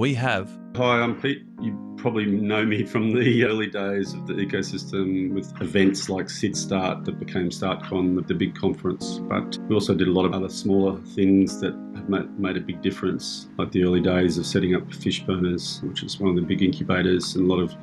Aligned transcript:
we 0.00 0.14
have. 0.14 0.50
Hi, 0.76 1.02
I'm 1.02 1.20
Pete. 1.20 1.42
You 1.60 1.76
probably 1.98 2.24
know 2.24 2.64
me 2.64 2.84
from 2.86 3.12
the 3.12 3.44
early 3.44 3.66
days 3.66 4.14
of 4.14 4.26
the 4.26 4.32
ecosystem 4.32 5.34
with 5.34 5.52
events 5.60 6.08
like 6.08 6.24
SydStart 6.24 7.04
that 7.04 7.18
became 7.18 7.50
StartCon, 7.50 8.26
the 8.26 8.32
big 8.32 8.54
conference. 8.54 9.18
But 9.18 9.58
we 9.68 9.74
also 9.74 9.94
did 9.94 10.08
a 10.08 10.10
lot 10.10 10.24
of 10.24 10.32
other 10.32 10.48
smaller 10.48 10.98
things 11.14 11.60
that 11.60 11.74
have 11.96 12.08
made 12.38 12.56
a 12.56 12.60
big 12.60 12.80
difference, 12.80 13.48
like 13.58 13.72
the 13.72 13.84
early 13.84 14.00
days 14.00 14.38
of 14.38 14.46
setting 14.46 14.74
up 14.74 14.88
Fishburners, 14.88 15.86
which 15.86 16.02
is 16.02 16.18
one 16.18 16.30
of 16.30 16.36
the 16.36 16.42
big 16.48 16.62
incubators, 16.62 17.36
and 17.36 17.44
a 17.44 17.54
lot 17.54 17.60
of 17.60 17.74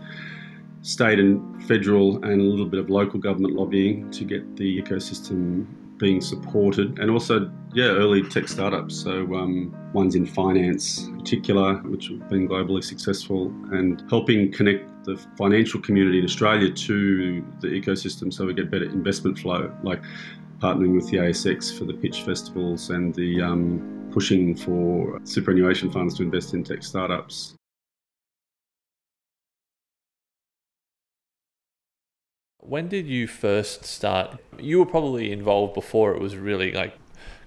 state 0.81 1.19
and 1.19 1.63
federal 1.65 2.15
and 2.25 2.41
a 2.41 2.43
little 2.43 2.65
bit 2.65 2.79
of 2.79 2.89
local 2.89 3.19
government 3.19 3.53
lobbying 3.53 4.09
to 4.09 4.23
get 4.23 4.55
the 4.55 4.81
ecosystem 4.81 5.67
being 5.97 6.21
supported, 6.21 6.99
and 6.99 7.09
also 7.09 7.51
yeah, 7.73 7.85
early 7.85 8.23
tech 8.23 8.47
startups. 8.47 8.95
So 8.95 9.33
um, 9.35 9.75
ones 9.93 10.15
in 10.15 10.25
finance, 10.25 11.05
in 11.07 11.19
particular, 11.19 11.75
which 11.83 12.07
have 12.07 12.29
been 12.29 12.47
globally 12.47 12.83
successful, 12.83 13.47
and 13.71 14.03
helping 14.09 14.51
connect 14.51 15.05
the 15.05 15.17
financial 15.37 15.81
community 15.81 16.19
in 16.19 16.25
Australia 16.25 16.71
to 16.71 17.45
the 17.61 17.67
ecosystem, 17.67 18.33
so 18.33 18.45
we 18.45 18.53
get 18.53 18.69
better 18.69 18.85
investment 18.85 19.39
flow, 19.39 19.71
like 19.83 20.01
partnering 20.59 20.95
with 20.95 21.09
the 21.09 21.17
ASX 21.17 21.77
for 21.77 21.85
the 21.85 21.93
pitch 21.93 22.23
festivals 22.23 22.89
and 22.89 23.13
the 23.13 23.41
um, 23.41 24.09
pushing 24.11 24.55
for 24.55 25.19
superannuation 25.23 25.91
funds 25.91 26.15
to 26.15 26.23
invest 26.23 26.53
in 26.53 26.63
tech 26.63 26.83
startups. 26.83 27.56
When 32.67 32.89
did 32.89 33.07
you 33.07 33.27
first 33.27 33.85
start? 33.85 34.39
You 34.59 34.79
were 34.79 34.85
probably 34.85 35.31
involved 35.31 35.73
before 35.73 36.13
it 36.13 36.21
was 36.21 36.35
really 36.35 36.73
like 36.73 36.93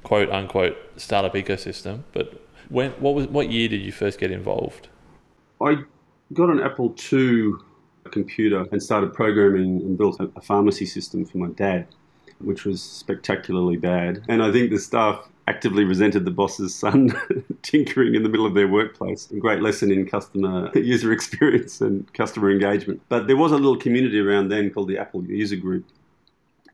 quote 0.02 0.30
unquote 0.30 0.76
startup 0.96 1.34
ecosystem, 1.34 2.04
but 2.12 2.42
when 2.70 2.92
what 2.92 3.14
was 3.14 3.26
what 3.26 3.50
year 3.50 3.68
did 3.68 3.82
you 3.82 3.92
first 3.92 4.18
get 4.18 4.30
involved? 4.30 4.88
I 5.60 5.82
got 6.32 6.48
an 6.48 6.60
Apple 6.60 6.94
II 7.12 7.52
computer 8.10 8.64
and 8.72 8.82
started 8.82 9.12
programming 9.12 9.82
and 9.82 9.98
built 9.98 10.18
a 10.20 10.40
pharmacy 10.40 10.86
system 10.86 11.26
for 11.26 11.36
my 11.36 11.48
dad, 11.48 11.86
which 12.38 12.64
was 12.64 12.82
spectacularly 12.82 13.76
bad. 13.76 14.24
And 14.28 14.42
I 14.42 14.50
think 14.50 14.70
the 14.70 14.78
staff 14.78 15.28
actively 15.48 15.84
resented 15.84 16.24
the 16.24 16.30
boss's 16.30 16.74
son 16.74 17.12
tinkering 17.62 18.14
in 18.14 18.22
the 18.22 18.28
middle 18.28 18.46
of 18.46 18.54
their 18.54 18.68
workplace. 18.68 19.30
A 19.30 19.36
great 19.36 19.62
lesson 19.62 19.90
in 19.90 20.06
customer 20.06 20.70
user 20.78 21.12
experience 21.12 21.80
and 21.80 22.12
customer 22.14 22.50
engagement. 22.50 23.02
But 23.08 23.26
there 23.26 23.36
was 23.36 23.52
a 23.52 23.56
little 23.56 23.76
community 23.76 24.20
around 24.20 24.48
then 24.48 24.70
called 24.70 24.88
the 24.88 24.98
Apple 24.98 25.24
User 25.24 25.56
Group. 25.56 25.84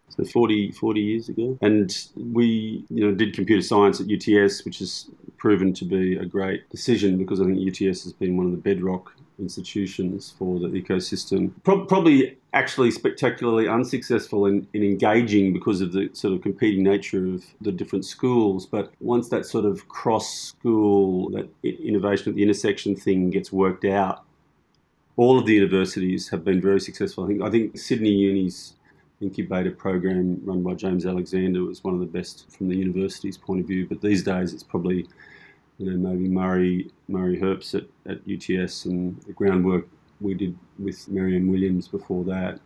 So 0.08 0.24
40, 0.24 0.72
40 0.72 1.00
years 1.00 1.28
ago. 1.28 1.58
And 1.60 1.94
we 2.16 2.84
you 2.88 3.06
know, 3.06 3.14
did 3.14 3.34
computer 3.34 3.62
science 3.62 4.00
at 4.00 4.06
UTS, 4.10 4.64
which 4.64 4.78
has 4.78 5.10
proven 5.36 5.74
to 5.74 5.84
be 5.84 6.16
a 6.16 6.24
great 6.24 6.68
decision 6.70 7.18
because 7.18 7.40
I 7.40 7.44
think 7.44 7.58
UTS 7.58 8.04
has 8.04 8.12
been 8.12 8.36
one 8.36 8.46
of 8.46 8.52
the 8.52 8.58
bedrock 8.58 9.12
institutions 9.38 10.34
for 10.38 10.58
the 10.58 10.68
ecosystem. 10.68 11.50
Pro- 11.62 11.84
probably 11.84 12.38
actually 12.52 12.90
spectacularly 12.90 13.68
unsuccessful 13.68 14.46
in, 14.46 14.66
in 14.72 14.82
engaging 14.82 15.52
because 15.52 15.80
of 15.80 15.92
the 15.92 16.08
sort 16.14 16.32
of 16.34 16.42
competing 16.42 16.82
nature 16.82 17.26
of 17.26 17.44
the 17.60 17.70
different 17.70 18.04
schools. 18.04 18.64
But 18.64 18.92
once 19.00 19.28
that 19.28 19.44
sort 19.44 19.64
of 19.64 19.88
cross 19.88 20.32
school, 20.32 21.30
that 21.30 21.48
innovation 21.62 22.30
at 22.30 22.36
the 22.36 22.42
intersection 22.42 22.96
thing 22.96 23.30
gets 23.30 23.52
worked 23.52 23.84
out, 23.84 24.24
all 25.16 25.38
of 25.38 25.46
the 25.46 25.54
universities 25.54 26.28
have 26.28 26.44
been 26.44 26.60
very 26.60 26.80
successful. 26.80 27.24
I 27.24 27.28
think, 27.28 27.42
I 27.42 27.50
think 27.50 27.78
Sydney 27.78 28.10
Uni's 28.10 28.74
incubator 29.20 29.70
program 29.70 30.40
run 30.44 30.62
by 30.62 30.74
James 30.74 31.06
Alexander 31.06 31.64
was 31.64 31.82
one 31.82 31.94
of 31.94 32.00
the 32.00 32.06
best 32.06 32.50
from 32.50 32.68
the 32.68 32.76
university's 32.76 33.36
point 33.36 33.60
of 33.60 33.66
view. 33.66 33.86
But 33.86 34.00
these 34.00 34.22
days 34.22 34.52
it's 34.52 34.62
probably 34.62 35.06
you 35.78 35.90
know, 35.90 35.96
maybe 35.96 36.28
Murray 36.28 36.90
Murray 37.08 37.38
Hurps 37.38 37.74
at, 37.74 37.84
at 38.10 38.18
UTS 38.26 38.86
and 38.86 39.20
the 39.22 39.32
groundwork 39.32 39.86
we 40.20 40.34
did 40.34 40.56
with 40.78 41.08
Marianne 41.08 41.50
Williams 41.50 41.88
before 41.88 42.24
that. 42.24 42.60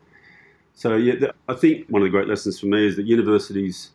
So 0.74 0.96
yeah, 0.96 1.30
I 1.48 1.54
think 1.54 1.86
one 1.88 2.02
of 2.02 2.06
the 2.06 2.10
great 2.10 2.28
lessons 2.28 2.60
for 2.60 2.66
me 2.66 2.86
is 2.86 2.96
that 2.96 3.06
universities 3.06 3.90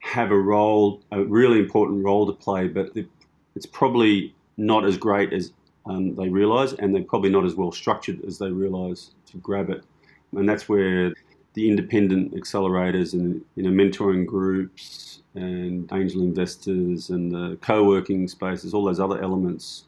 have 0.00 0.30
a 0.30 0.38
role, 0.38 1.02
a 1.12 1.22
really 1.22 1.58
important 1.58 2.04
role 2.04 2.26
to 2.26 2.32
play, 2.32 2.68
but 2.68 2.90
it's 3.54 3.66
probably 3.66 4.34
not 4.56 4.84
as 4.84 4.96
great 4.96 5.32
as 5.32 5.52
um, 5.86 6.14
they 6.16 6.28
realise, 6.28 6.72
and 6.74 6.94
they're 6.94 7.02
probably 7.02 7.30
not 7.30 7.44
as 7.44 7.54
well 7.54 7.70
structured 7.70 8.24
as 8.24 8.38
they 8.38 8.50
realise 8.50 9.10
to 9.26 9.36
grab 9.38 9.70
it. 9.70 9.84
And 10.32 10.48
that's 10.48 10.68
where 10.68 11.14
the 11.56 11.68
independent 11.68 12.34
accelerators 12.34 13.14
and 13.14 13.42
you 13.56 13.62
know 13.62 13.70
mentoring 13.70 14.26
groups 14.26 15.22
and 15.34 15.90
angel 15.92 16.22
investors 16.22 17.10
and 17.10 17.32
the 17.32 17.56
co-working 17.60 18.28
spaces, 18.28 18.72
all 18.72 18.84
those 18.84 19.00
other 19.00 19.20
elements 19.22 19.84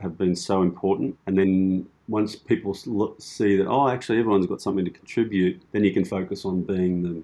have 0.00 0.18
been 0.18 0.34
so 0.34 0.62
important. 0.62 1.16
And 1.26 1.38
then 1.38 1.86
once 2.08 2.36
people 2.36 2.74
see 3.18 3.56
that, 3.56 3.66
oh, 3.66 3.88
actually 3.88 4.18
everyone's 4.18 4.46
got 4.46 4.60
something 4.60 4.84
to 4.84 4.90
contribute, 4.90 5.62
then 5.72 5.84
you 5.84 5.92
can 5.92 6.04
focus 6.04 6.44
on 6.44 6.62
being 6.62 7.02
the, 7.02 7.22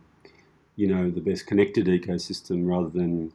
you 0.76 0.88
know, 0.88 1.10
the 1.10 1.20
best 1.20 1.46
connected 1.46 1.86
ecosystem 1.86 2.66
rather 2.66 2.88
than 2.88 3.32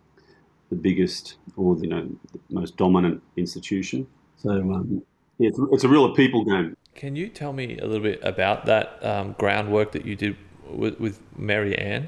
the 0.69 0.75
biggest 0.75 1.35
or 1.55 1.77
you 1.77 1.87
know 1.87 2.09
the 2.33 2.39
most 2.49 2.77
dominant 2.77 3.21
institution. 3.37 4.07
So 4.37 4.49
um, 4.49 5.03
yeah, 5.37 5.49
it's, 5.49 5.59
it's, 5.71 5.83
a 5.83 5.87
real 5.87 6.13
people 6.15 6.43
game. 6.43 6.75
Can 6.95 7.17
you 7.17 7.27
tell 7.27 7.51
me 7.51 7.77
a 7.77 7.85
little 7.85 8.03
bit 8.03 8.21
about 8.23 8.65
that 8.67 9.03
um, 9.05 9.35
groundwork 9.37 9.91
that 9.91 10.05
you 10.05 10.15
did 10.15 10.37
with, 10.65 10.97
with 10.97 11.21
Mary 11.37 11.77
Ann? 11.77 12.07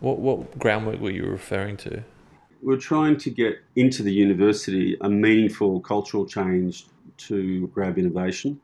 What, 0.00 0.18
what 0.18 0.58
groundwork 0.58 1.00
were 1.00 1.12
you 1.12 1.26
referring 1.26 1.76
to? 1.78 2.02
We're 2.60 2.76
trying 2.76 3.18
to 3.18 3.30
get 3.30 3.60
into 3.76 4.02
the 4.02 4.12
university 4.12 4.96
a 5.00 5.08
meaningful 5.08 5.80
cultural 5.80 6.26
change 6.26 6.86
to 7.18 7.68
grab 7.68 7.98
innovation. 7.98 8.60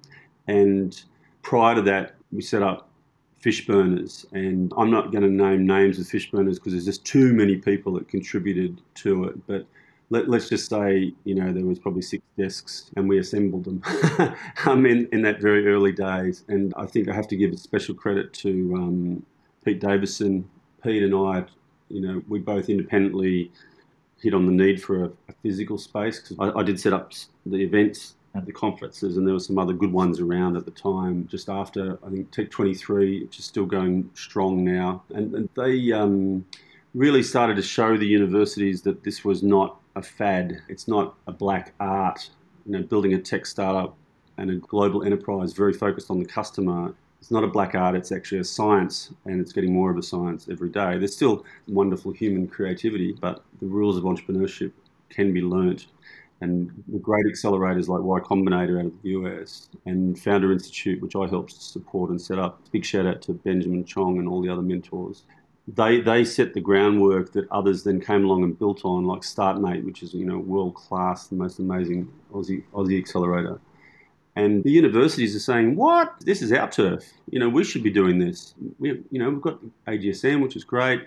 And 0.48 1.00
prior 1.42 1.76
to 1.76 1.82
that, 1.82 2.16
we 2.32 2.42
set 2.42 2.64
up 2.64 2.88
Fishburners. 3.40 4.26
And 4.32 4.72
I'm 4.76 4.90
not 4.90 5.12
going 5.12 5.22
to 5.22 5.30
name 5.30 5.64
names 5.64 6.00
of 6.00 6.06
Fishburners 6.06 6.56
because 6.56 6.72
there's 6.72 6.86
just 6.86 7.04
too 7.04 7.32
many 7.32 7.56
people 7.56 7.92
that 7.94 8.08
contributed 8.08 8.80
to 8.96 9.24
it. 9.24 9.46
But 9.46 9.66
let, 10.12 10.28
us 10.28 10.48
just 10.48 10.68
say, 10.68 11.12
you 11.24 11.34
know, 11.34 11.52
there 11.52 11.64
was 11.64 11.78
probably 11.78 12.02
six 12.02 12.22
desks 12.36 12.90
and 12.96 13.08
we 13.08 13.18
assembled 13.18 13.64
them 13.64 13.82
um, 14.66 14.84
in, 14.84 15.08
in 15.10 15.22
that 15.22 15.40
very 15.40 15.66
early 15.66 15.92
days. 15.92 16.44
And 16.48 16.74
I 16.76 16.84
think 16.84 17.08
I 17.08 17.14
have 17.14 17.28
to 17.28 17.36
give 17.36 17.52
a 17.52 17.56
special 17.56 17.94
credit 17.94 18.32
to 18.34 18.74
um, 18.76 19.26
Pete 19.64 19.80
Davison, 19.80 20.48
Pete 20.84 21.02
and 21.02 21.14
I, 21.14 21.44
you 21.88 22.00
know, 22.00 22.22
we 22.28 22.40
both 22.40 22.68
independently 22.68 23.50
hit 24.20 24.34
on 24.34 24.46
the 24.46 24.52
need 24.52 24.82
for 24.82 25.04
a, 25.04 25.06
a 25.28 25.32
physical 25.42 25.78
space 25.78 26.20
because 26.20 26.36
I, 26.38 26.60
I, 26.60 26.62
did 26.62 26.78
set 26.78 26.92
up 26.92 27.12
the 27.44 27.56
events 27.56 28.14
at 28.34 28.46
the 28.46 28.52
conferences, 28.52 29.16
and 29.16 29.26
there 29.26 29.34
were 29.34 29.40
some 29.40 29.58
other 29.58 29.72
good 29.72 29.92
ones 29.92 30.20
around 30.20 30.56
at 30.56 30.64
the 30.64 30.70
time. 30.70 31.26
Just 31.26 31.48
after, 31.48 31.98
I 32.06 32.10
think 32.10 32.30
Tech 32.30 32.50
23, 32.50 33.24
which 33.24 33.38
is 33.38 33.44
still 33.44 33.66
going 33.66 34.08
strong 34.14 34.64
now, 34.64 35.02
and, 35.14 35.34
and 35.34 35.48
they 35.54 35.92
um, 35.92 36.46
really 36.94 37.22
started 37.22 37.56
to 37.56 37.62
show 37.62 37.96
the 37.96 38.06
universities 38.06 38.82
that 38.82 39.04
this 39.04 39.24
was 39.24 39.42
not 39.42 39.81
a 39.96 40.02
fad. 40.02 40.62
It's 40.68 40.88
not 40.88 41.14
a 41.26 41.32
black 41.32 41.74
art. 41.80 42.30
You 42.66 42.72
know, 42.72 42.82
building 42.82 43.14
a 43.14 43.18
tech 43.18 43.46
startup 43.46 43.96
and 44.38 44.50
a 44.50 44.54
global 44.56 45.02
enterprise 45.02 45.52
very 45.52 45.72
focused 45.72 46.10
on 46.10 46.18
the 46.18 46.24
customer 46.24 46.94
it's 47.22 47.30
not 47.30 47.44
a 47.44 47.46
black 47.46 47.76
art, 47.76 47.94
it's 47.94 48.10
actually 48.10 48.40
a 48.40 48.44
science, 48.44 49.12
and 49.26 49.40
it's 49.40 49.52
getting 49.52 49.72
more 49.72 49.92
of 49.92 49.96
a 49.96 50.02
science 50.02 50.48
every 50.50 50.70
day. 50.70 50.98
There's 50.98 51.14
still 51.14 51.44
wonderful 51.68 52.10
human 52.10 52.48
creativity, 52.48 53.12
but 53.12 53.44
the 53.60 53.68
rules 53.68 53.96
of 53.96 54.02
entrepreneurship 54.02 54.72
can 55.08 55.32
be 55.32 55.40
learnt. 55.40 55.86
And 56.40 56.82
the 56.88 56.98
great 56.98 57.24
accelerators 57.26 57.86
like 57.86 58.02
Y 58.02 58.18
Combinator 58.18 58.80
out 58.80 58.86
of 58.86 59.02
the 59.02 59.10
US 59.10 59.68
and 59.86 60.18
Founder 60.18 60.50
Institute, 60.50 61.00
which 61.00 61.14
I 61.14 61.28
helped 61.28 61.52
support 61.52 62.10
and 62.10 62.20
set 62.20 62.40
up, 62.40 62.60
big 62.72 62.84
shout 62.84 63.06
out 63.06 63.22
to 63.22 63.34
Benjamin 63.34 63.84
Chong 63.84 64.18
and 64.18 64.26
all 64.26 64.42
the 64.42 64.48
other 64.48 64.60
mentors. 64.60 65.22
They, 65.68 66.00
they 66.00 66.24
set 66.24 66.54
the 66.54 66.60
groundwork 66.60 67.32
that 67.32 67.50
others 67.50 67.84
then 67.84 68.00
came 68.00 68.24
along 68.24 68.42
and 68.42 68.58
built 68.58 68.84
on, 68.84 69.04
like 69.04 69.20
StartMate, 69.20 69.84
which 69.84 70.02
is 70.02 70.12
you 70.12 70.24
know 70.24 70.38
world 70.38 70.74
class, 70.74 71.28
the 71.28 71.36
most 71.36 71.58
amazing 71.58 72.10
Aussie 72.32 72.64
Aussie 72.74 72.98
accelerator 72.98 73.60
and 74.34 74.64
the 74.64 74.70
universities 74.70 75.36
are 75.36 75.40
saying, 75.40 75.76
"What? 75.76 76.14
This 76.20 76.42
is 76.42 76.52
our 76.52 76.70
turf. 76.70 77.04
You 77.30 77.38
know, 77.38 77.48
we 77.48 77.64
should 77.64 77.82
be 77.82 77.90
doing 77.90 78.18
this. 78.18 78.54
We, 78.78 79.02
you 79.10 79.18
know, 79.18 79.30
we've 79.30 79.42
got 79.42 79.58
AGSM, 79.86 80.42
which 80.42 80.56
is 80.56 80.64
great. 80.64 81.02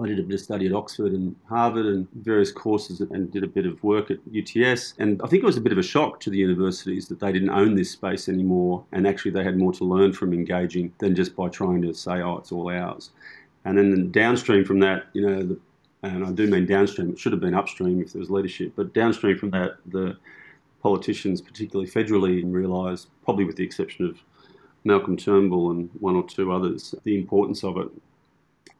I 0.00 0.06
did 0.06 0.20
a 0.20 0.22
bit 0.22 0.34
of 0.34 0.40
study 0.40 0.66
at 0.66 0.72
Oxford 0.72 1.10
and 1.10 1.34
Harvard 1.48 1.86
and 1.86 2.06
various 2.14 2.52
courses 2.52 3.00
and 3.00 3.32
did 3.32 3.42
a 3.42 3.48
bit 3.48 3.66
of 3.66 3.82
work 3.82 4.12
at 4.12 4.18
UTS. 4.32 4.94
And 5.00 5.20
I 5.22 5.26
think 5.26 5.42
it 5.42 5.46
was 5.46 5.56
a 5.56 5.60
bit 5.60 5.72
of 5.72 5.78
a 5.78 5.82
shock 5.82 6.20
to 6.20 6.30
the 6.30 6.38
universities 6.38 7.08
that 7.08 7.18
they 7.18 7.32
didn't 7.32 7.50
own 7.50 7.74
this 7.74 7.90
space 7.90 8.28
anymore. 8.28 8.84
And 8.92 9.08
actually, 9.08 9.32
they 9.32 9.42
had 9.42 9.58
more 9.58 9.72
to 9.72 9.84
learn 9.84 10.12
from 10.12 10.32
engaging 10.32 10.92
than 10.98 11.16
just 11.16 11.34
by 11.34 11.48
trying 11.48 11.82
to 11.82 11.92
say, 11.94 12.20
oh, 12.20 12.36
it's 12.36 12.52
all 12.52 12.70
ours. 12.70 13.10
And 13.64 13.76
then 13.76 14.10
downstream 14.10 14.64
from 14.64 14.80
that, 14.80 15.06
you 15.12 15.28
know, 15.28 15.42
the, 15.42 15.58
and 16.02 16.24
I 16.24 16.30
do 16.30 16.46
mean 16.46 16.66
downstream, 16.66 17.10
it 17.10 17.18
should 17.18 17.32
have 17.32 17.40
been 17.40 17.54
upstream 17.54 18.00
if 18.00 18.12
there 18.12 18.20
was 18.20 18.30
leadership, 18.30 18.72
but 18.76 18.94
downstream 18.94 19.36
from 19.36 19.50
that, 19.50 19.78
the 19.86 20.16
politicians, 20.80 21.40
particularly 21.40 21.90
federally, 21.90 22.42
realised, 22.46 23.08
probably 23.24 23.44
with 23.44 23.56
the 23.56 23.64
exception 23.64 24.06
of 24.06 24.18
Malcolm 24.84 25.16
Turnbull 25.16 25.70
and 25.72 25.90
one 25.98 26.14
or 26.14 26.22
two 26.22 26.52
others, 26.52 26.94
the 27.04 27.18
importance 27.18 27.64
of 27.64 27.76
it 27.78 27.88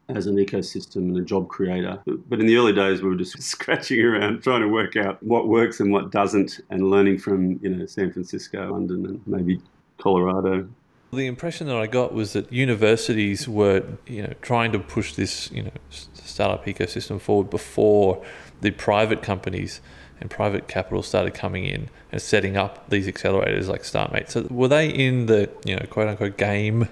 as 0.09 0.27
an 0.27 0.37
ecosystem 0.37 0.97
and 0.97 1.19
a 1.19 1.23
job 1.23 1.49
creator. 1.49 2.01
But 2.07 2.41
in 2.41 2.47
the 2.47 2.57
early 2.57 2.73
days, 2.73 3.03
we 3.03 3.09
were 3.09 3.15
just 3.15 3.41
scratching 3.43 4.01
around 4.01 4.43
trying 4.43 4.63
to 4.63 4.69
work 4.69 4.97
out 4.97 5.23
what 5.23 5.49
works 5.49 5.81
and 5.81 5.93
what 5.93 6.11
doesn't, 6.11 6.61
and 6.71 6.91
learning 6.91 7.19
from 7.19 7.59
you 7.63 7.71
know 7.71 7.87
San 7.87 8.13
Francisco, 8.13 8.73
London, 8.73 9.07
and 9.07 9.27
maybe 9.27 9.61
Colorado. 9.99 10.69
The 11.13 11.27
impression 11.27 11.69
that 11.69 11.77
I 11.77 11.87
got 11.87 12.13
was 12.13 12.35
that 12.35 12.53
universities 12.53 13.49
were, 13.49 13.83
you 14.07 14.23
know, 14.23 14.35
trying 14.43 14.73
to 14.73 14.79
push 14.79 15.15
this, 15.15 15.51
you 15.51 15.63
know, 15.63 15.71
startup 15.91 16.67
ecosystem 16.67 17.21
forward 17.21 17.49
before 17.49 18.23
the 18.61 18.71
private 18.73 19.23
companies 19.23 19.81
and 20.21 20.31
private 20.31 20.69
capital 20.69 21.03
started 21.03 21.33
coming 21.33 21.65
in 21.65 21.89
and 22.13 22.21
setting 22.21 22.57
up 22.57 22.91
these 22.91 23.07
accelerators 23.07 23.69
like 23.69 23.83
StartMate. 23.83 24.29
So 24.29 24.47
were 24.51 24.69
they 24.69 24.89
in 24.89 25.27
the, 25.27 25.49
you 25.65 25.77
know, 25.77 25.87
quote 25.89 26.09
unquote 26.09 26.37
game 26.37 26.89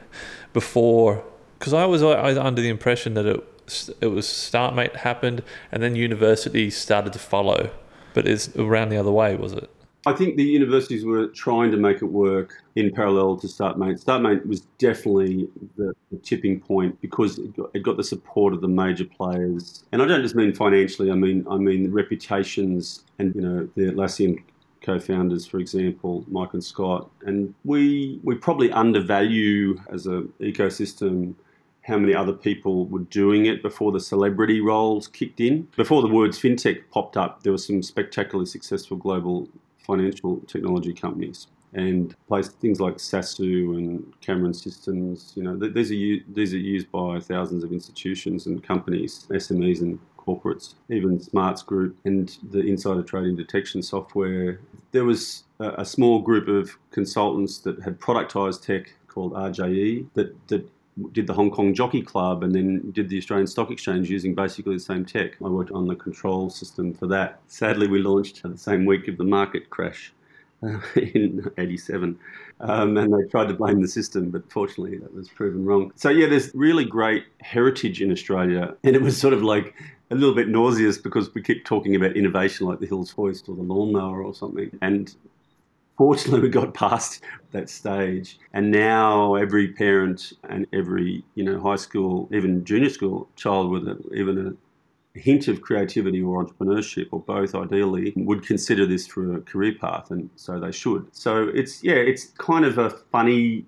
before 0.52 1.22
because 1.58 1.74
I 1.74 1.84
was 1.84 2.02
under 2.02 2.62
the 2.62 2.68
impression 2.68 3.14
that 3.14 3.26
it 3.26 3.52
it 4.00 4.06
was 4.06 4.26
StartMate 4.26 4.96
happened 4.96 5.42
and 5.72 5.82
then 5.82 5.96
universities 5.96 6.76
started 6.76 7.12
to 7.12 7.18
follow, 7.18 7.70
but 8.14 8.26
it's 8.26 8.54
around 8.56 8.90
the 8.90 8.96
other 8.96 9.10
way, 9.10 9.34
was 9.36 9.52
it? 9.52 9.68
I 10.06 10.12
think 10.12 10.36
the 10.36 10.44
universities 10.44 11.04
were 11.04 11.26
trying 11.26 11.72
to 11.72 11.76
make 11.76 11.96
it 11.96 12.06
work 12.06 12.62
in 12.76 12.92
parallel 12.92 13.36
to 13.38 13.48
StartMate. 13.48 14.04
StartMate 14.04 14.46
was 14.46 14.60
definitely 14.78 15.48
the, 15.76 15.94
the 16.12 16.18
tipping 16.18 16.60
point 16.60 17.00
because 17.00 17.38
it 17.38 17.56
got, 17.56 17.70
it 17.74 17.82
got, 17.82 17.96
the 17.96 18.04
support 18.04 18.54
of 18.54 18.60
the 18.60 18.68
major 18.68 19.04
players, 19.04 19.82
and 19.90 20.00
I 20.00 20.06
don't 20.06 20.22
just 20.22 20.36
mean 20.36 20.54
financially. 20.54 21.10
I 21.10 21.14
mean 21.14 21.44
I 21.50 21.56
mean 21.56 21.90
reputations 21.90 23.02
and 23.18 23.34
you 23.34 23.40
know 23.40 23.68
the 23.74 23.90
Atlassian 23.90 24.42
co-founders, 24.80 25.44
for 25.44 25.58
example, 25.58 26.24
Mike 26.28 26.52
and 26.52 26.62
Scott, 26.62 27.10
and 27.22 27.52
we 27.64 28.20
we 28.22 28.36
probably 28.36 28.70
undervalue 28.70 29.76
as 29.90 30.06
an 30.06 30.32
ecosystem 30.40 31.34
how 31.82 31.98
many 31.98 32.14
other 32.14 32.32
people 32.32 32.86
were 32.86 33.00
doing 33.10 33.46
it 33.46 33.62
before 33.62 33.92
the 33.92 34.00
celebrity 34.00 34.60
roles 34.60 35.06
kicked 35.08 35.40
in. 35.40 35.68
Before 35.76 36.02
the 36.02 36.08
words 36.08 36.38
fintech 36.38 36.82
popped 36.90 37.16
up, 37.16 37.42
there 37.42 37.52
were 37.52 37.58
some 37.58 37.82
spectacularly 37.82 38.46
successful 38.46 38.96
global 38.96 39.48
financial 39.86 40.38
technology 40.46 40.92
companies 40.92 41.48
and 41.74 42.14
places 42.28 42.54
things 42.54 42.80
like 42.80 42.96
Sasu 42.96 43.76
and 43.76 44.12
Cameron 44.20 44.54
Systems. 44.54 45.32
You 45.36 45.42
know, 45.42 45.56
these 45.56 45.90
are 45.90 46.24
these 46.32 46.54
are 46.54 46.58
used 46.58 46.90
by 46.90 47.20
thousands 47.20 47.62
of 47.64 47.72
institutions 47.72 48.46
and 48.46 48.62
companies, 48.62 49.26
SMEs 49.30 49.80
and 49.80 49.98
corporates, 50.18 50.74
even 50.90 51.20
Smarts 51.20 51.62
Group 51.62 51.96
and 52.04 52.36
the 52.50 52.60
insider 52.60 53.02
trading 53.02 53.36
detection 53.36 53.82
software. 53.82 54.60
There 54.92 55.04
was 55.04 55.44
a, 55.60 55.68
a 55.78 55.84
small 55.84 56.20
group 56.20 56.48
of 56.48 56.76
consultants 56.90 57.58
that 57.58 57.80
had 57.82 58.00
productized 58.00 58.62
tech 58.62 58.92
called 59.06 59.32
RJE 59.32 60.06
that, 60.14 60.48
that 60.48 60.68
did 61.12 61.26
the 61.26 61.34
Hong 61.34 61.50
Kong 61.50 61.74
Jockey 61.74 62.02
Club 62.02 62.42
and 62.42 62.54
then 62.54 62.90
did 62.92 63.08
the 63.08 63.18
Australian 63.18 63.46
Stock 63.46 63.70
Exchange 63.70 64.10
using 64.10 64.34
basically 64.34 64.74
the 64.74 64.80
same 64.80 65.04
tech. 65.04 65.32
I 65.44 65.48
worked 65.48 65.70
on 65.70 65.86
the 65.86 65.94
control 65.94 66.48
system 66.48 66.94
for 66.94 67.06
that. 67.08 67.40
Sadly, 67.48 67.86
we 67.86 68.00
launched 68.00 68.42
the 68.42 68.56
same 68.56 68.86
week 68.86 69.06
of 69.08 69.18
the 69.18 69.24
market 69.24 69.68
crash 69.68 70.12
uh, 70.62 70.78
in 70.96 71.50
87. 71.58 72.18
Um, 72.60 72.96
and 72.96 73.12
they 73.12 73.28
tried 73.28 73.48
to 73.48 73.54
blame 73.54 73.82
the 73.82 73.88
system, 73.88 74.30
but 74.30 74.50
fortunately 74.50 74.96
that 74.98 75.14
was 75.14 75.28
proven 75.28 75.66
wrong. 75.66 75.92
So, 75.96 76.08
yeah, 76.08 76.26
there's 76.28 76.50
really 76.54 76.86
great 76.86 77.24
heritage 77.42 78.00
in 78.00 78.10
Australia. 78.10 78.74
And 78.82 78.96
it 78.96 79.02
was 79.02 79.20
sort 79.20 79.34
of 79.34 79.42
like 79.42 79.74
a 80.10 80.14
little 80.14 80.34
bit 80.34 80.48
nauseous 80.48 80.96
because 80.96 81.34
we 81.34 81.42
keep 81.42 81.66
talking 81.66 81.94
about 81.94 82.16
innovation 82.16 82.66
like 82.66 82.80
the 82.80 82.86
Hills 82.86 83.10
Hoist 83.10 83.48
or 83.50 83.56
the 83.56 83.62
lawnmower 83.62 84.22
or 84.22 84.32
something. 84.32 84.70
And 84.80 85.14
fortunately 85.96 86.40
we 86.42 86.48
got 86.48 86.74
past 86.74 87.22
that 87.52 87.70
stage. 87.70 88.38
And 88.52 88.70
now 88.70 89.34
every 89.34 89.68
parent 89.68 90.32
and 90.48 90.66
every 90.72 91.24
you 91.34 91.44
know 91.44 91.60
high 91.60 91.76
school 91.76 92.28
even 92.32 92.64
junior 92.64 92.90
school 92.90 93.28
child 93.36 93.70
with 93.70 93.88
a, 93.88 93.98
even 94.14 94.46
a 94.46 95.18
hint 95.18 95.48
of 95.48 95.62
creativity 95.62 96.20
or 96.20 96.44
entrepreneurship 96.44 97.08
or 97.10 97.20
both 97.20 97.54
ideally 97.54 98.12
would 98.16 98.46
consider 98.46 98.84
this 98.84 99.06
for 99.06 99.36
a 99.36 99.40
career 99.40 99.74
path 99.80 100.10
and 100.10 100.28
so 100.36 100.60
they 100.60 100.72
should. 100.72 101.06
So 101.12 101.48
it's 101.54 101.82
yeah 101.82 101.94
it's 101.94 102.26
kind 102.38 102.64
of 102.64 102.78
a 102.78 102.90
funny 102.90 103.64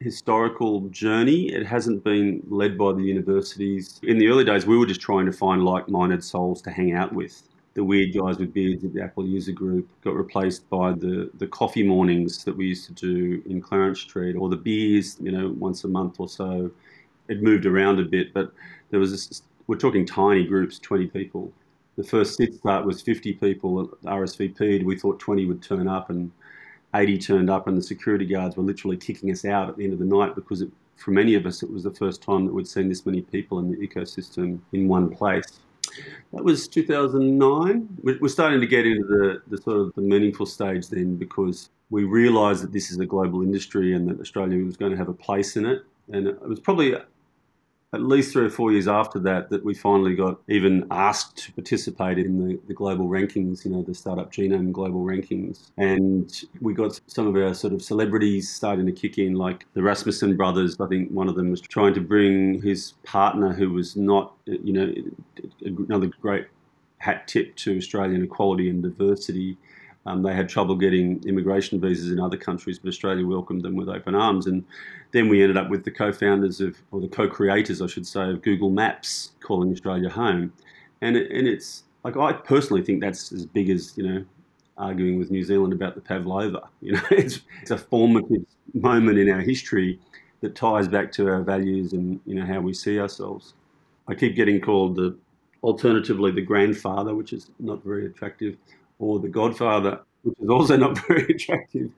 historical 0.00 0.80
journey. 0.88 1.52
It 1.52 1.66
hasn't 1.66 2.02
been 2.04 2.42
led 2.48 2.78
by 2.78 2.92
the 2.92 3.02
universities. 3.02 4.00
In 4.02 4.18
the 4.18 4.28
early 4.28 4.44
days 4.44 4.66
we 4.66 4.76
were 4.78 4.86
just 4.86 5.00
trying 5.00 5.26
to 5.26 5.32
find 5.32 5.64
like-minded 5.64 6.24
souls 6.24 6.62
to 6.62 6.70
hang 6.70 6.94
out 6.94 7.14
with 7.14 7.42
the 7.74 7.84
weird 7.84 8.12
guys 8.12 8.38
with 8.38 8.52
beards 8.52 8.84
at 8.84 8.92
the 8.92 9.02
Apple 9.02 9.24
user 9.24 9.52
group 9.52 9.88
got 10.02 10.16
replaced 10.16 10.68
by 10.68 10.92
the, 10.92 11.30
the 11.34 11.46
coffee 11.46 11.82
mornings 11.82 12.44
that 12.44 12.56
we 12.56 12.66
used 12.66 12.86
to 12.86 12.92
do 12.92 13.42
in 13.48 13.60
Clarence 13.60 14.00
Street 14.00 14.34
or 14.34 14.48
the 14.48 14.56
beers, 14.56 15.16
you 15.20 15.30
know, 15.30 15.54
once 15.56 15.84
a 15.84 15.88
month 15.88 16.18
or 16.18 16.28
so. 16.28 16.70
It 17.28 17.42
moved 17.42 17.66
around 17.66 18.00
a 18.00 18.04
bit, 18.04 18.34
but 18.34 18.52
there 18.90 18.98
was 18.98 19.12
this, 19.12 19.42
we're 19.68 19.76
talking 19.76 20.04
tiny 20.04 20.44
groups, 20.44 20.80
20 20.80 21.06
people. 21.06 21.52
The 21.96 22.02
first 22.02 22.38
SydStart 22.38 22.84
was 22.84 23.02
50 23.02 23.34
people 23.34 23.86
RSVP'd. 24.04 24.84
We 24.84 24.96
thought 24.96 25.20
20 25.20 25.46
would 25.46 25.62
turn 25.62 25.86
up 25.86 26.10
and 26.10 26.32
80 26.94 27.18
turned 27.18 27.50
up, 27.50 27.68
and 27.68 27.76
the 27.76 27.82
security 27.82 28.26
guards 28.26 28.56
were 28.56 28.64
literally 28.64 28.96
kicking 28.96 29.30
us 29.30 29.44
out 29.44 29.68
at 29.68 29.76
the 29.76 29.84
end 29.84 29.92
of 29.92 30.00
the 30.00 30.04
night 30.04 30.34
because 30.34 30.60
it, 30.62 30.70
for 30.96 31.12
many 31.12 31.34
of 31.34 31.46
us, 31.46 31.62
it 31.62 31.70
was 31.70 31.84
the 31.84 31.90
first 31.92 32.20
time 32.20 32.46
that 32.46 32.52
we'd 32.52 32.66
seen 32.66 32.88
this 32.88 33.06
many 33.06 33.22
people 33.22 33.60
in 33.60 33.70
the 33.70 33.76
ecosystem 33.76 34.58
in 34.72 34.88
one 34.88 35.08
place. 35.08 35.60
That 36.32 36.44
was 36.44 36.68
2009. 36.68 37.88
We're 38.02 38.28
starting 38.28 38.60
to 38.60 38.66
get 38.66 38.86
into 38.86 39.04
the, 39.04 39.42
the 39.48 39.62
sort 39.62 39.76
of 39.78 39.94
the 39.94 40.02
meaningful 40.02 40.46
stage 40.46 40.88
then 40.88 41.16
because 41.16 41.70
we 41.90 42.04
realised 42.04 42.62
that 42.62 42.72
this 42.72 42.90
is 42.90 42.98
a 42.98 43.06
global 43.06 43.42
industry 43.42 43.94
and 43.94 44.08
that 44.08 44.20
Australia 44.20 44.64
was 44.64 44.76
going 44.76 44.92
to 44.92 44.98
have 44.98 45.08
a 45.08 45.14
place 45.14 45.56
in 45.56 45.66
it. 45.66 45.82
And 46.12 46.26
it 46.26 46.40
was 46.42 46.60
probably 46.60 46.94
at 47.92 48.02
least 48.02 48.32
three 48.32 48.46
or 48.46 48.50
four 48.50 48.70
years 48.70 48.86
after 48.86 49.18
that 49.18 49.50
that 49.50 49.64
we 49.64 49.74
finally 49.74 50.14
got 50.14 50.40
even 50.48 50.86
asked 50.90 51.36
to 51.36 51.52
participate 51.52 52.18
in 52.18 52.46
the, 52.46 52.60
the 52.68 52.74
global 52.74 53.08
rankings, 53.08 53.64
you 53.64 53.70
know, 53.70 53.82
the 53.82 53.94
startup 53.94 54.32
genome 54.32 54.70
global 54.72 55.04
rankings. 55.04 55.70
And 55.76 56.32
we 56.60 56.72
got 56.72 57.00
some 57.08 57.26
of 57.26 57.34
our 57.34 57.52
sort 57.52 57.72
of 57.72 57.82
celebrities 57.82 58.48
starting 58.48 58.86
to 58.86 58.92
kick 58.92 59.18
in, 59.18 59.34
like 59.34 59.66
the 59.74 59.82
Rasmussen 59.82 60.36
brothers. 60.36 60.76
I 60.80 60.86
think 60.86 61.10
one 61.10 61.28
of 61.28 61.34
them 61.34 61.50
was 61.50 61.60
trying 61.60 61.94
to 61.94 62.00
bring 62.00 62.62
his 62.62 62.92
partner, 63.02 63.52
who 63.52 63.70
was 63.70 63.96
not, 63.96 64.34
you 64.46 64.72
know, 64.72 64.94
another 65.64 66.06
great 66.20 66.46
hat 66.98 67.26
tip 67.26 67.56
to 67.56 67.76
Australian 67.76 68.22
equality 68.22 68.70
and 68.70 68.82
diversity 68.82 69.56
um, 70.06 70.22
they 70.22 70.34
had 70.34 70.48
trouble 70.48 70.76
getting 70.76 71.22
immigration 71.26 71.80
visas 71.80 72.10
in 72.10 72.18
other 72.18 72.36
countries, 72.36 72.78
but 72.78 72.88
Australia 72.88 73.26
welcomed 73.26 73.62
them 73.62 73.76
with 73.76 73.88
open 73.88 74.14
arms. 74.14 74.46
And 74.46 74.64
then 75.12 75.28
we 75.28 75.42
ended 75.42 75.56
up 75.56 75.68
with 75.68 75.84
the 75.84 75.90
co-founders 75.90 76.60
of, 76.60 76.76
or 76.90 77.00
the 77.00 77.08
co-creators, 77.08 77.82
I 77.82 77.86
should 77.86 78.06
say, 78.06 78.30
of 78.30 78.42
Google 78.42 78.70
Maps 78.70 79.32
calling 79.40 79.70
Australia 79.70 80.08
home. 80.08 80.52
And 81.02 81.16
it, 81.16 81.30
and 81.30 81.46
it's 81.46 81.84
like 82.04 82.16
I 82.16 82.32
personally 82.32 82.82
think 82.82 83.00
that's 83.00 83.32
as 83.32 83.44
big 83.44 83.68
as 83.68 83.96
you 83.96 84.06
know 84.06 84.24
arguing 84.78 85.18
with 85.18 85.30
New 85.30 85.44
Zealand 85.44 85.72
about 85.74 85.94
the 85.94 86.00
pavlova. 86.00 86.68
You 86.80 86.92
know, 86.92 87.02
it's, 87.10 87.40
it's 87.60 87.70
a 87.70 87.76
formative 87.78 88.44
moment 88.72 89.18
in 89.18 89.28
our 89.30 89.40
history 89.40 90.00
that 90.40 90.54
ties 90.54 90.88
back 90.88 91.12
to 91.12 91.28
our 91.28 91.42
values 91.42 91.92
and 91.92 92.18
you 92.24 92.34
know 92.34 92.46
how 92.46 92.60
we 92.60 92.72
see 92.72 92.98
ourselves. 92.98 93.52
I 94.08 94.14
keep 94.14 94.34
getting 94.34 94.60
called 94.60 94.96
the 94.96 95.16
alternatively 95.62 96.30
the 96.32 96.40
grandfather, 96.40 97.14
which 97.14 97.34
is 97.34 97.50
not 97.58 97.84
very 97.84 98.06
attractive 98.06 98.56
or 99.00 99.18
The 99.18 99.28
Godfather, 99.28 100.00
which 100.22 100.38
is 100.40 100.48
also 100.48 100.76
not 100.76 100.98
very 101.08 101.24
attractive. 101.24 101.90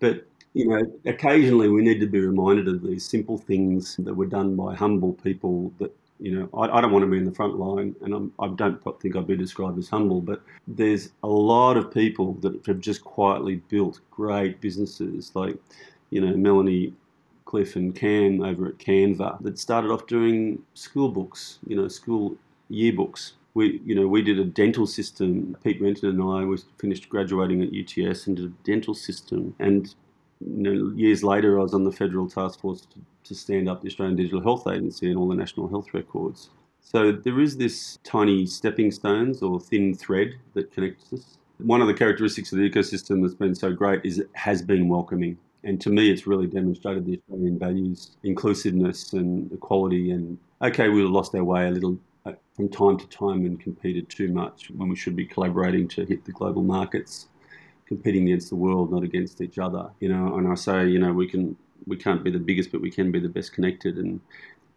But 0.00 0.26
you 0.54 0.68
know, 0.68 0.80
occasionally 1.04 1.68
we 1.68 1.82
need 1.82 2.00
to 2.00 2.06
be 2.06 2.20
reminded 2.20 2.68
of 2.68 2.82
these 2.82 3.04
simple 3.04 3.36
things 3.36 3.96
that 3.96 4.14
were 4.14 4.26
done 4.26 4.54
by 4.54 4.74
humble 4.74 5.14
people 5.14 5.72
that 5.78 5.94
you 6.20 6.38
know, 6.38 6.48
I, 6.56 6.78
I, 6.78 6.80
don't 6.80 6.92
want 6.92 7.04
to 7.04 7.10
be 7.10 7.18
in 7.18 7.24
the 7.24 7.34
front 7.34 7.58
line, 7.58 7.94
and 8.00 8.14
I'm, 8.14 8.32
I 8.38 8.46
do 8.46 8.78
not 8.86 9.00
think 9.00 9.16
I'd 9.16 9.26
be 9.26 9.36
described 9.36 9.78
as 9.78 9.88
humble, 9.88 10.20
but 10.20 10.42
there's 10.68 11.10
a 11.24 11.28
lot 11.28 11.76
of 11.76 11.92
people 11.92 12.34
that 12.34 12.64
have 12.66 12.78
just 12.78 13.02
quietly 13.02 13.56
built 13.68 14.00
great 14.12 14.60
businesses, 14.60 15.32
like, 15.34 15.56
you 16.10 16.20
know, 16.20 16.36
Melanie 16.36 16.92
Cliff 17.46 17.74
and 17.74 17.94
Cam 17.94 18.42
over 18.42 18.68
at 18.68 18.78
Canva, 18.78 19.42
that 19.42 19.58
started 19.58 19.90
off 19.90 20.06
doing 20.06 20.62
school 20.74 21.08
books, 21.08 21.58
you 21.66 21.76
know, 21.76 21.88
school 21.88 22.36
yearbooks 22.70 23.32
we, 23.54 23.80
you 23.84 23.94
know, 23.94 24.06
we 24.06 24.20
did 24.20 24.38
a 24.38 24.44
dental 24.44 24.86
system. 24.86 25.56
Pete 25.62 25.80
Renton 25.80 26.10
and 26.10 26.22
I 26.22 26.44
was 26.44 26.66
finished 26.78 27.08
graduating 27.08 27.62
at 27.62 27.68
UTS 27.72 28.26
and 28.26 28.36
did 28.36 28.46
a 28.46 28.52
dental 28.64 28.94
system. 28.94 29.54
And 29.60 29.94
you 30.40 30.62
know, 30.62 30.92
years 30.96 31.22
later, 31.22 31.58
I 31.58 31.62
was 31.62 31.72
on 31.72 31.84
the 31.84 31.92
federal 31.92 32.28
task 32.28 32.60
force 32.60 32.82
to, 32.82 32.98
to 33.24 33.34
stand 33.34 33.68
up 33.68 33.80
the 33.80 33.88
Australian 33.88 34.16
Digital 34.16 34.42
Health 34.42 34.66
Agency 34.66 35.08
and 35.08 35.16
all 35.16 35.28
the 35.28 35.36
national 35.36 35.68
health 35.68 35.94
records. 35.94 36.50
So 36.80 37.12
there 37.12 37.40
is 37.40 37.56
this 37.56 37.98
tiny 38.04 38.44
stepping 38.44 38.90
stones 38.90 39.40
or 39.40 39.58
thin 39.60 39.94
thread 39.94 40.34
that 40.52 40.72
connects 40.72 41.12
us. 41.12 41.38
One 41.58 41.80
of 41.80 41.86
the 41.86 41.94
characteristics 41.94 42.52
of 42.52 42.58
the 42.58 42.68
ecosystem 42.68 43.22
that's 43.22 43.34
been 43.34 43.54
so 43.54 43.72
great 43.72 44.00
is 44.04 44.18
it 44.18 44.28
has 44.34 44.60
been 44.60 44.88
welcoming. 44.88 45.38
And 45.62 45.80
to 45.80 45.88
me, 45.88 46.10
it's 46.10 46.26
really 46.26 46.46
demonstrated 46.46 47.06
the 47.06 47.18
Australian 47.18 47.58
values, 47.58 48.16
inclusiveness 48.22 49.14
and 49.14 49.50
equality. 49.50 50.10
And 50.10 50.36
okay, 50.60 50.88
we 50.88 51.02
lost 51.04 51.34
our 51.34 51.44
way 51.44 51.68
a 51.68 51.70
little 51.70 51.98
from 52.54 52.68
time 52.68 52.96
to 52.98 53.06
time 53.08 53.44
and 53.44 53.60
competed 53.60 54.08
too 54.08 54.28
much 54.28 54.70
when 54.76 54.88
we 54.88 54.96
should 54.96 55.16
be 55.16 55.26
collaborating 55.26 55.88
to 55.88 56.04
hit 56.04 56.24
the 56.24 56.32
global 56.32 56.62
markets, 56.62 57.28
competing 57.86 58.28
against 58.28 58.48
the 58.48 58.56
world, 58.56 58.92
not 58.92 59.02
against 59.02 59.40
each 59.40 59.58
other. 59.58 59.90
You 60.00 60.08
know, 60.08 60.36
and 60.36 60.46
I 60.46 60.54
say, 60.54 60.88
you 60.88 60.98
know, 60.98 61.12
we 61.12 61.26
can 61.26 61.56
we 61.86 61.96
can't 61.96 62.24
be 62.24 62.30
the 62.30 62.38
biggest, 62.38 62.72
but 62.72 62.80
we 62.80 62.90
can 62.90 63.10
be 63.10 63.20
the 63.20 63.28
best 63.28 63.52
connected. 63.52 63.98
And 63.98 64.20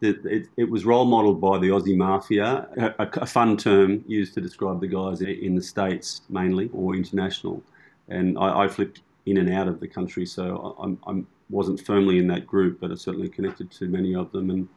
it, 0.02 0.18
it, 0.26 0.48
it 0.58 0.70
was 0.70 0.86
role 0.86 1.06
modelled 1.06 1.40
by 1.40 1.58
the 1.58 1.70
Aussie 1.70 1.96
Mafia, 1.96 2.68
a, 3.00 3.08
a, 3.22 3.26
fun 3.26 3.58
term 3.58 4.04
used 4.08 4.34
to 4.34 4.42
describe 4.42 4.82
the 4.82 4.88
guys 4.88 5.22
in 5.22 5.56
the 5.56 5.62
States 5.62 6.22
mainly 6.30 6.70
or 6.74 6.96
international. 6.96 7.64
And 8.10 8.38
I, 8.38 8.64
I 8.64 8.68
flipped 8.68 9.02
in 9.26 9.38
and 9.38 9.52
out 9.52 9.68
of 9.68 9.80
the 9.80 9.88
country, 9.88 10.26
so 10.26 10.76
I, 10.80 11.10
I'm 11.10 11.28
wasn't 11.50 11.80
firmly 11.80 12.18
in 12.18 12.28
that 12.28 12.46
group, 12.46 12.80
but 12.80 12.92
I 12.92 12.96
certainly 12.96 13.30
connected 13.30 13.72
to 13.72 13.88
many 13.88 14.16
of 14.16 14.32
them. 14.32 14.50
And 14.50 14.68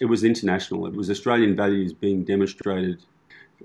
it 0.00 0.06
was 0.06 0.24
international. 0.24 0.86
It 0.86 0.94
was 0.94 1.10
Australian 1.10 1.56
values 1.56 1.92
being 1.92 2.24
demonstrated, 2.24 3.02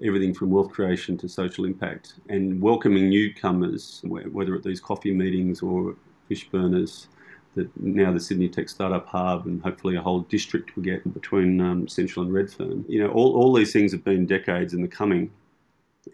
everything 0.03 0.34
from 0.34 0.51
wealth 0.51 0.72
creation 0.72 1.17
to 1.19 1.29
social 1.29 1.65
impact, 1.65 2.15
and 2.29 2.62
welcoming 2.62 3.10
newcomers, 3.10 4.01
whether 4.03 4.55
at 4.55 4.63
these 4.63 4.79
coffee 4.79 5.13
meetings 5.13 5.62
or 5.62 5.96
Fishburners. 6.29 7.07
That 7.55 7.75
now 7.81 8.12
the 8.12 8.19
Sydney 8.19 8.50
Tech 8.50 8.69
Startup 8.69 9.07
Hub 9.07 9.48
and 9.48 9.60
hopefully 9.63 9.96
a 9.96 10.01
whole 10.01 10.19
district 10.19 10.75
will 10.75 10.84
get 10.84 11.12
between 11.12 11.60
um, 11.60 11.88
Central 11.88 12.24
and 12.24 12.31
Redfern. 12.31 12.86
You 12.88 13.00
know, 13.03 13.10
all, 13.10 13.36
all 13.36 13.51
these 13.51 13.74
things 13.74 13.91
have 13.93 14.03
been 14.03 14.27
decades 14.27 14.75
in 14.75 14.84
the 14.84 14.88
coming, 14.88 15.31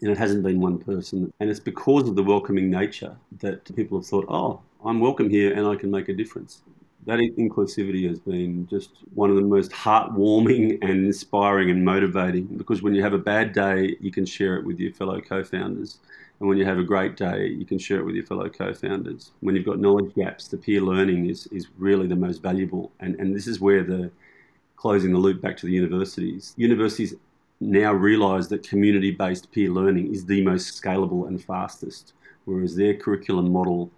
and 0.00 0.10
it 0.10 0.16
hasn't 0.16 0.42
been 0.42 0.58
one 0.58 0.78
person. 0.78 1.30
And 1.40 1.50
it's 1.50 1.60
because 1.60 2.08
of 2.08 2.16
the 2.16 2.22
welcoming 2.22 2.70
nature 2.70 3.14
that 3.40 3.76
people 3.76 3.98
have 3.98 4.06
thought, 4.06 4.24
oh, 4.30 4.62
I'm 4.86 5.00
welcome 5.00 5.28
here 5.28 5.52
and 5.52 5.66
I 5.66 5.76
can 5.76 5.90
make 5.90 6.08
a 6.08 6.14
difference 6.14 6.62
that 7.06 7.18
inclusivity 7.18 8.08
has 8.08 8.18
been 8.18 8.66
just 8.68 8.90
one 9.14 9.30
of 9.30 9.36
the 9.36 9.42
most 9.42 9.70
heartwarming 9.70 10.78
and 10.82 11.04
inspiring 11.04 11.70
and 11.70 11.84
motivating 11.84 12.46
because 12.46 12.82
when 12.82 12.94
you 12.94 13.02
have 13.02 13.12
a 13.12 13.18
bad 13.18 13.52
day, 13.52 13.96
you 14.00 14.10
can 14.10 14.24
share 14.24 14.56
it 14.56 14.64
with 14.64 14.78
your 14.78 14.92
fellow 14.92 15.20
co 15.20 15.44
founders. 15.44 15.98
And 16.40 16.48
when 16.48 16.58
you 16.58 16.64
have 16.64 16.78
a 16.78 16.84
great 16.84 17.16
day, 17.16 17.46
you 17.46 17.64
can 17.64 17.78
share 17.78 17.98
it 17.98 18.04
with 18.04 18.14
your 18.14 18.24
fellow 18.24 18.48
co 18.48 18.72
founders. 18.72 19.32
When 19.40 19.54
you've 19.54 19.66
got 19.66 19.78
knowledge 19.78 20.14
gaps, 20.14 20.48
the 20.48 20.56
peer 20.56 20.80
learning 20.80 21.28
is, 21.28 21.46
is 21.48 21.68
really 21.78 22.06
the 22.06 22.16
most 22.16 22.42
valuable. 22.42 22.90
And, 23.00 23.16
and 23.16 23.34
this 23.36 23.46
is 23.46 23.60
where 23.60 23.82
the 23.82 24.10
closing 24.76 25.12
the 25.12 25.18
loop 25.18 25.40
back 25.40 25.56
to 25.58 25.66
the 25.66 25.72
universities. 25.72 26.54
Universities 26.56 27.14
now 27.60 27.92
realise 27.92 28.46
that 28.48 28.66
community 28.66 29.10
based 29.10 29.50
peer 29.52 29.70
learning 29.70 30.12
is 30.12 30.24
the 30.24 30.42
most 30.42 30.82
scalable 30.82 31.28
and 31.28 31.42
fastest, 31.42 32.14
whereas 32.46 32.76
their 32.76 32.94
curriculum 32.94 33.52
model 33.52 33.90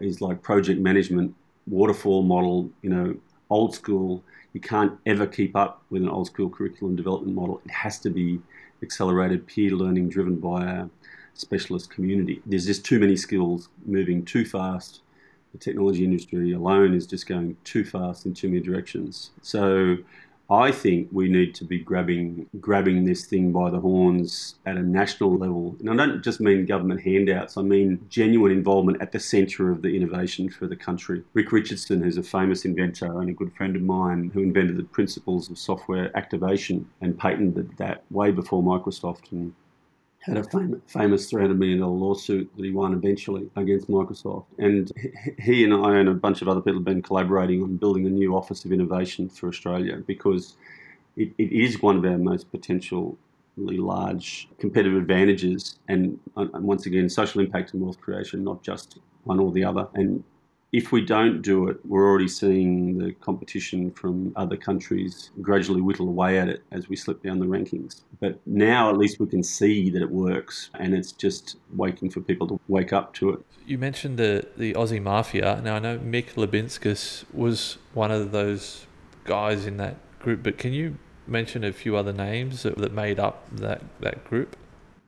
is 0.00 0.20
like 0.20 0.42
project 0.42 0.80
management 0.80 1.34
waterfall 1.66 2.22
model, 2.22 2.70
you 2.82 2.90
know, 2.90 3.16
old 3.50 3.74
school. 3.74 4.22
You 4.52 4.60
can't 4.60 4.98
ever 5.04 5.26
keep 5.26 5.54
up 5.54 5.82
with 5.90 6.02
an 6.02 6.08
old 6.08 6.28
school 6.28 6.48
curriculum 6.48 6.96
development 6.96 7.34
model. 7.34 7.60
It 7.64 7.70
has 7.70 7.98
to 8.00 8.10
be 8.10 8.40
accelerated 8.82 9.46
peer 9.46 9.70
learning 9.70 10.08
driven 10.08 10.36
by 10.36 10.64
a 10.64 10.88
specialist 11.34 11.90
community. 11.90 12.40
There's 12.46 12.66
just 12.66 12.84
too 12.84 12.98
many 12.98 13.16
skills 13.16 13.68
moving 13.84 14.24
too 14.24 14.44
fast. 14.44 15.00
The 15.52 15.58
technology 15.58 16.04
industry 16.04 16.52
alone 16.52 16.94
is 16.94 17.06
just 17.06 17.26
going 17.26 17.56
too 17.64 17.84
fast 17.84 18.26
in 18.26 18.34
too 18.34 18.48
many 18.48 18.60
directions. 18.60 19.30
So 19.42 19.96
I 20.48 20.70
think 20.70 21.08
we 21.10 21.28
need 21.28 21.56
to 21.56 21.64
be 21.64 21.80
grabbing 21.80 22.48
grabbing 22.60 23.04
this 23.04 23.24
thing 23.26 23.50
by 23.50 23.68
the 23.68 23.80
horns 23.80 24.54
at 24.64 24.76
a 24.76 24.82
national 24.82 25.36
level. 25.36 25.76
And 25.80 25.90
I 25.90 25.96
don't 25.96 26.22
just 26.22 26.40
mean 26.40 26.66
government 26.66 27.02
handouts, 27.02 27.56
I 27.56 27.62
mean 27.62 28.06
genuine 28.08 28.52
involvement 28.52 29.02
at 29.02 29.10
the 29.10 29.18
centre 29.18 29.70
of 29.72 29.82
the 29.82 29.96
innovation 29.96 30.48
for 30.48 30.68
the 30.68 30.76
country. 30.76 31.24
Ric 31.34 31.50
Richardson, 31.50 32.00
who's 32.00 32.16
a 32.16 32.22
famous 32.22 32.64
inventor 32.64 33.20
and 33.20 33.28
a 33.28 33.32
good 33.32 33.52
friend 33.54 33.74
of 33.74 33.82
mine, 33.82 34.30
who 34.32 34.42
invented 34.42 34.76
the 34.76 34.84
principles 34.84 35.50
of 35.50 35.58
software 35.58 36.16
activation 36.16 36.88
and 37.00 37.18
patented 37.18 37.76
that 37.78 38.04
way 38.10 38.30
before 38.30 38.62
Microsoft 38.62 39.32
and 39.32 39.52
had 40.26 40.36
a 40.38 40.44
fam- 40.44 40.82
famous 40.88 41.30
$300 41.30 41.56
million 41.56 41.80
lawsuit 41.80 42.50
that 42.56 42.64
he 42.64 42.72
won 42.72 42.92
eventually 42.92 43.48
against 43.54 43.88
Microsoft. 43.88 44.46
And 44.58 44.90
he 45.38 45.62
and 45.64 45.72
I 45.72 45.98
and 45.98 46.08
a 46.08 46.14
bunch 46.14 46.42
of 46.42 46.48
other 46.48 46.60
people 46.60 46.80
have 46.80 46.84
been 46.84 47.02
collaborating 47.02 47.62
on 47.62 47.76
building 47.76 48.06
a 48.06 48.10
new 48.10 48.36
Office 48.36 48.64
of 48.64 48.72
Innovation 48.72 49.28
for 49.28 49.48
Australia 49.48 50.02
because 50.04 50.56
it, 51.16 51.32
it 51.38 51.52
is 51.52 51.80
one 51.80 51.96
of 51.96 52.04
our 52.04 52.18
most 52.18 52.50
potentially 52.50 53.14
large 53.56 54.48
competitive 54.58 54.98
advantages. 54.98 55.78
And, 55.88 56.18
and 56.36 56.64
once 56.64 56.86
again, 56.86 57.08
social 57.08 57.40
impact 57.40 57.72
and 57.72 57.82
wealth 57.82 58.00
creation, 58.00 58.42
not 58.42 58.62
just 58.64 58.98
one 59.24 59.38
or 59.38 59.52
the 59.52 59.64
other. 59.64 59.86
And 59.94 60.24
if 60.72 60.92
we 60.92 61.00
don't 61.00 61.42
do 61.42 61.68
it, 61.68 61.78
we're 61.86 62.06
already 62.06 62.28
seeing 62.28 62.98
the 62.98 63.12
competition 63.12 63.90
from 63.92 64.32
other 64.36 64.56
countries 64.56 65.30
gradually 65.40 65.80
whittle 65.80 66.08
away 66.08 66.38
at 66.38 66.48
it 66.48 66.62
as 66.72 66.88
we 66.88 66.96
slip 66.96 67.22
down 67.22 67.38
the 67.38 67.46
rankings. 67.46 68.02
But 68.20 68.40
now 68.46 68.90
at 68.90 68.98
least 68.98 69.20
we 69.20 69.26
can 69.26 69.42
see 69.42 69.90
that 69.90 70.02
it 70.02 70.10
works 70.10 70.70
and 70.74 70.94
it's 70.94 71.12
just 71.12 71.56
waiting 71.74 72.10
for 72.10 72.20
people 72.20 72.46
to 72.48 72.60
wake 72.68 72.92
up 72.92 73.14
to 73.14 73.30
it. 73.30 73.40
You 73.66 73.78
mentioned 73.78 74.18
the, 74.18 74.46
the 74.56 74.74
Aussie 74.74 75.02
Mafia. 75.02 75.60
Now 75.62 75.76
I 75.76 75.78
know 75.78 75.98
Mick 75.98 76.34
Liubinskas 76.34 77.24
was 77.32 77.78
one 77.94 78.10
of 78.10 78.32
those 78.32 78.86
guys 79.24 79.66
in 79.66 79.76
that 79.76 79.96
group, 80.18 80.42
but 80.42 80.58
can 80.58 80.72
you 80.72 80.98
mention 81.26 81.64
a 81.64 81.72
few 81.72 81.96
other 81.96 82.12
names 82.12 82.64
that, 82.64 82.76
that 82.78 82.92
made 82.92 83.18
up 83.18 83.48
that, 83.52 83.82
that 84.00 84.24
group? 84.24 84.56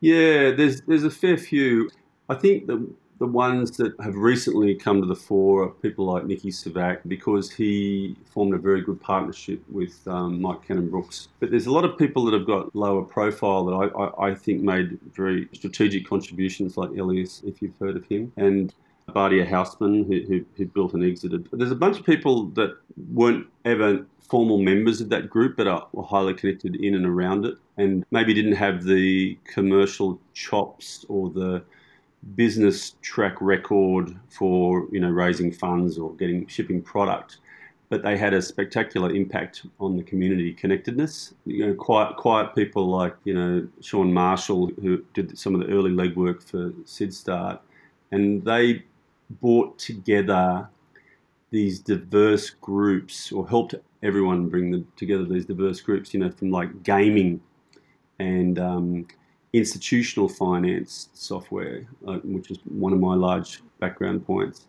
Yeah, 0.01 0.53
there's 0.53 0.83
there's 0.83 1.05
a 1.05 1.11
fair 1.11 1.37
few. 1.37 1.91
I 2.29 2.35
think 2.35 2.67
that 2.69 2.89
the 3.19 3.27
ones 3.27 3.77
that 3.79 3.95
have 4.01 4.15
recently 4.15 4.75
come 4.75 5.01
to 5.01 5.07
the 5.07 5.17
fore 5.17 5.65
are 5.65 5.69
people 5.69 6.05
like 6.05 6.25
Niki 6.25 6.47
Scevak 6.47 7.01
because 7.07 7.51
he 7.51 8.17
formed 8.27 8.55
a 8.55 8.59
very 8.59 8.81
good 8.81 9.01
partnership 9.01 9.61
with 9.71 10.07
um, 10.07 10.41
Mike 10.41 10.67
Cannon-Brookes. 10.67 11.29
But 11.41 11.51
there's 11.51 11.67
a 11.67 11.73
lot 11.73 11.85
of 11.85 11.99
people 11.99 12.25
that 12.27 12.35
have 12.35 12.47
got 12.47 12.75
lower 12.77 13.03
profile 13.03 13.65
that 13.67 13.73
I, 13.73 14.05
I, 14.05 14.31
I 14.31 14.35
think 14.35 14.63
made 14.63 14.99
very 15.13 15.49
strategic 15.53 16.09
contributions, 16.09 16.77
like 16.77 16.91
Elias, 16.91 17.43
if 17.45 17.61
you've 17.61 17.77
heard 17.79 17.97
of 17.97 18.05
him, 18.07 18.33
and 18.37 18.73
Bardia 19.09 19.49
Hausman, 19.49 20.07
who, 20.07 20.21
who, 20.29 20.45
who, 20.57 20.67
built 20.67 20.93
and 20.93 21.03
exited. 21.03 21.51
But 21.51 21.59
there's 21.59 21.71
a 21.71 21.77
bunch 21.77 21.99
of 21.99 22.07
people 22.07 22.47
that 22.51 22.77
weren't 23.13 23.47
ever 23.65 24.07
formal 24.21 24.59
members 24.59 25.01
of 25.01 25.09
that 25.09 25.31
group, 25.31 25.57
but 25.57 25.67
are, 25.67 25.89
were 25.93 26.03
highly 26.03 26.35
connected 26.35 26.77
in 26.77 26.95
and 26.95 27.07
around 27.07 27.47
it, 27.47 27.57
and 27.79 28.05
maybe 28.11 28.35
didn't 28.35 28.53
have 28.53 28.85
the 28.85 29.39
commercial 29.45 30.21
chops 30.35 31.07
or 31.09 31.31
the 31.31 31.63
business 32.35 32.97
track 33.01 33.41
record 33.41 34.15
for 34.29 34.87
you 34.91 35.01
know 35.01 35.11
raising 35.11 35.53
funds 35.53 35.99
or 35.99 36.15
getting 36.15 36.47
shipping 36.47 36.83
product, 36.83 37.39
but 37.89 38.03
they 38.03 38.17
had 38.17 38.35
a 38.35 38.43
spectacular 38.43 39.15
impact 39.15 39.67
on 39.81 39.97
the 39.97 40.03
community 40.03 40.53
connectedness. 40.53 41.35
You 41.47 41.69
know, 41.69 41.75
quiet 41.75 42.17
quiet 42.17 42.55
people 42.55 42.87
like 42.89 43.15
you 43.25 43.35
know 43.35 43.69
Sean 43.81 44.13
Marshall 44.13 44.71
who 44.81 45.05
did 45.15 45.39
some 45.39 45.55
of 45.55 45.61
the 45.61 45.73
early 45.73 45.91
legwork 45.91 46.43
for 46.43 46.71
SydStart, 46.85 47.61
and 48.11 48.45
they 48.45 48.85
brought 49.41 49.79
together 49.79 50.69
these 51.51 51.79
diverse 51.79 52.51
groups 52.51 53.33
or 53.33 53.49
helped 53.49 53.75
everyone 54.03 54.49
bring 54.49 54.71
the, 54.71 54.85
together 54.97 55.25
these 55.25 55.47
diverse 55.47 55.81
groups. 55.81 56.13
You 56.13 56.21
know, 56.21 56.31
from 56.31 56.51
like 56.51 56.83
gaming 56.83 57.41
and 58.19 58.59
um, 58.59 59.07
institutional 59.59 60.29
finance 60.29 61.09
software, 61.13 61.87
uh, 62.07 62.19
which 62.25 62.51
is 62.51 62.59
one 62.65 62.93
of 62.93 63.01
my 63.01 63.15
large 63.15 63.63
background 63.81 64.27
points. 64.27 64.67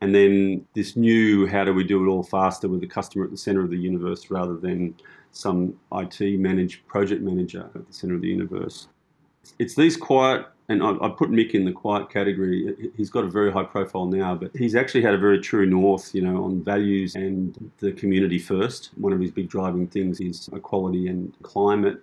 And 0.00 0.14
then 0.14 0.64
this 0.74 0.96
new 0.96 1.46
how 1.46 1.64
do 1.64 1.74
we 1.74 1.84
do 1.84 2.04
it 2.04 2.08
all 2.08 2.22
faster 2.22 2.68
with 2.68 2.80
the 2.80 2.86
customer 2.86 3.24
at 3.24 3.30
the 3.30 3.36
center 3.36 3.62
of 3.64 3.70
the 3.70 3.76
universe 3.76 4.30
rather 4.30 4.56
than 4.56 4.94
some 5.32 5.74
IT 5.92 6.20
managed 6.38 6.86
project 6.86 7.22
manager 7.22 7.68
at 7.74 7.86
the 7.86 7.92
center 7.92 8.14
of 8.14 8.22
the 8.22 8.28
universe. 8.28 8.88
It's 9.58 9.74
these 9.74 9.96
quiet, 9.96 10.46
and 10.68 10.82
I, 10.82 10.90
I 11.00 11.08
put 11.08 11.30
Mick 11.30 11.52
in 11.52 11.64
the 11.64 11.72
quiet 11.72 12.10
category. 12.10 12.90
He's 12.96 13.10
got 13.10 13.24
a 13.24 13.28
very 13.28 13.50
high 13.50 13.64
profile 13.64 14.06
now, 14.06 14.34
but 14.34 14.50
he's 14.54 14.76
actually 14.76 15.02
had 15.02 15.14
a 15.14 15.18
very 15.18 15.40
true 15.40 15.66
north, 15.66 16.14
you 16.14 16.22
know, 16.22 16.44
on 16.44 16.62
values 16.62 17.14
and 17.14 17.70
the 17.78 17.92
community 17.92 18.38
first. 18.38 18.90
One 18.96 19.12
of 19.12 19.20
his 19.20 19.30
big 19.30 19.48
driving 19.48 19.86
things 19.86 20.20
is 20.20 20.48
equality 20.52 21.08
and 21.08 21.34
climate 21.42 22.02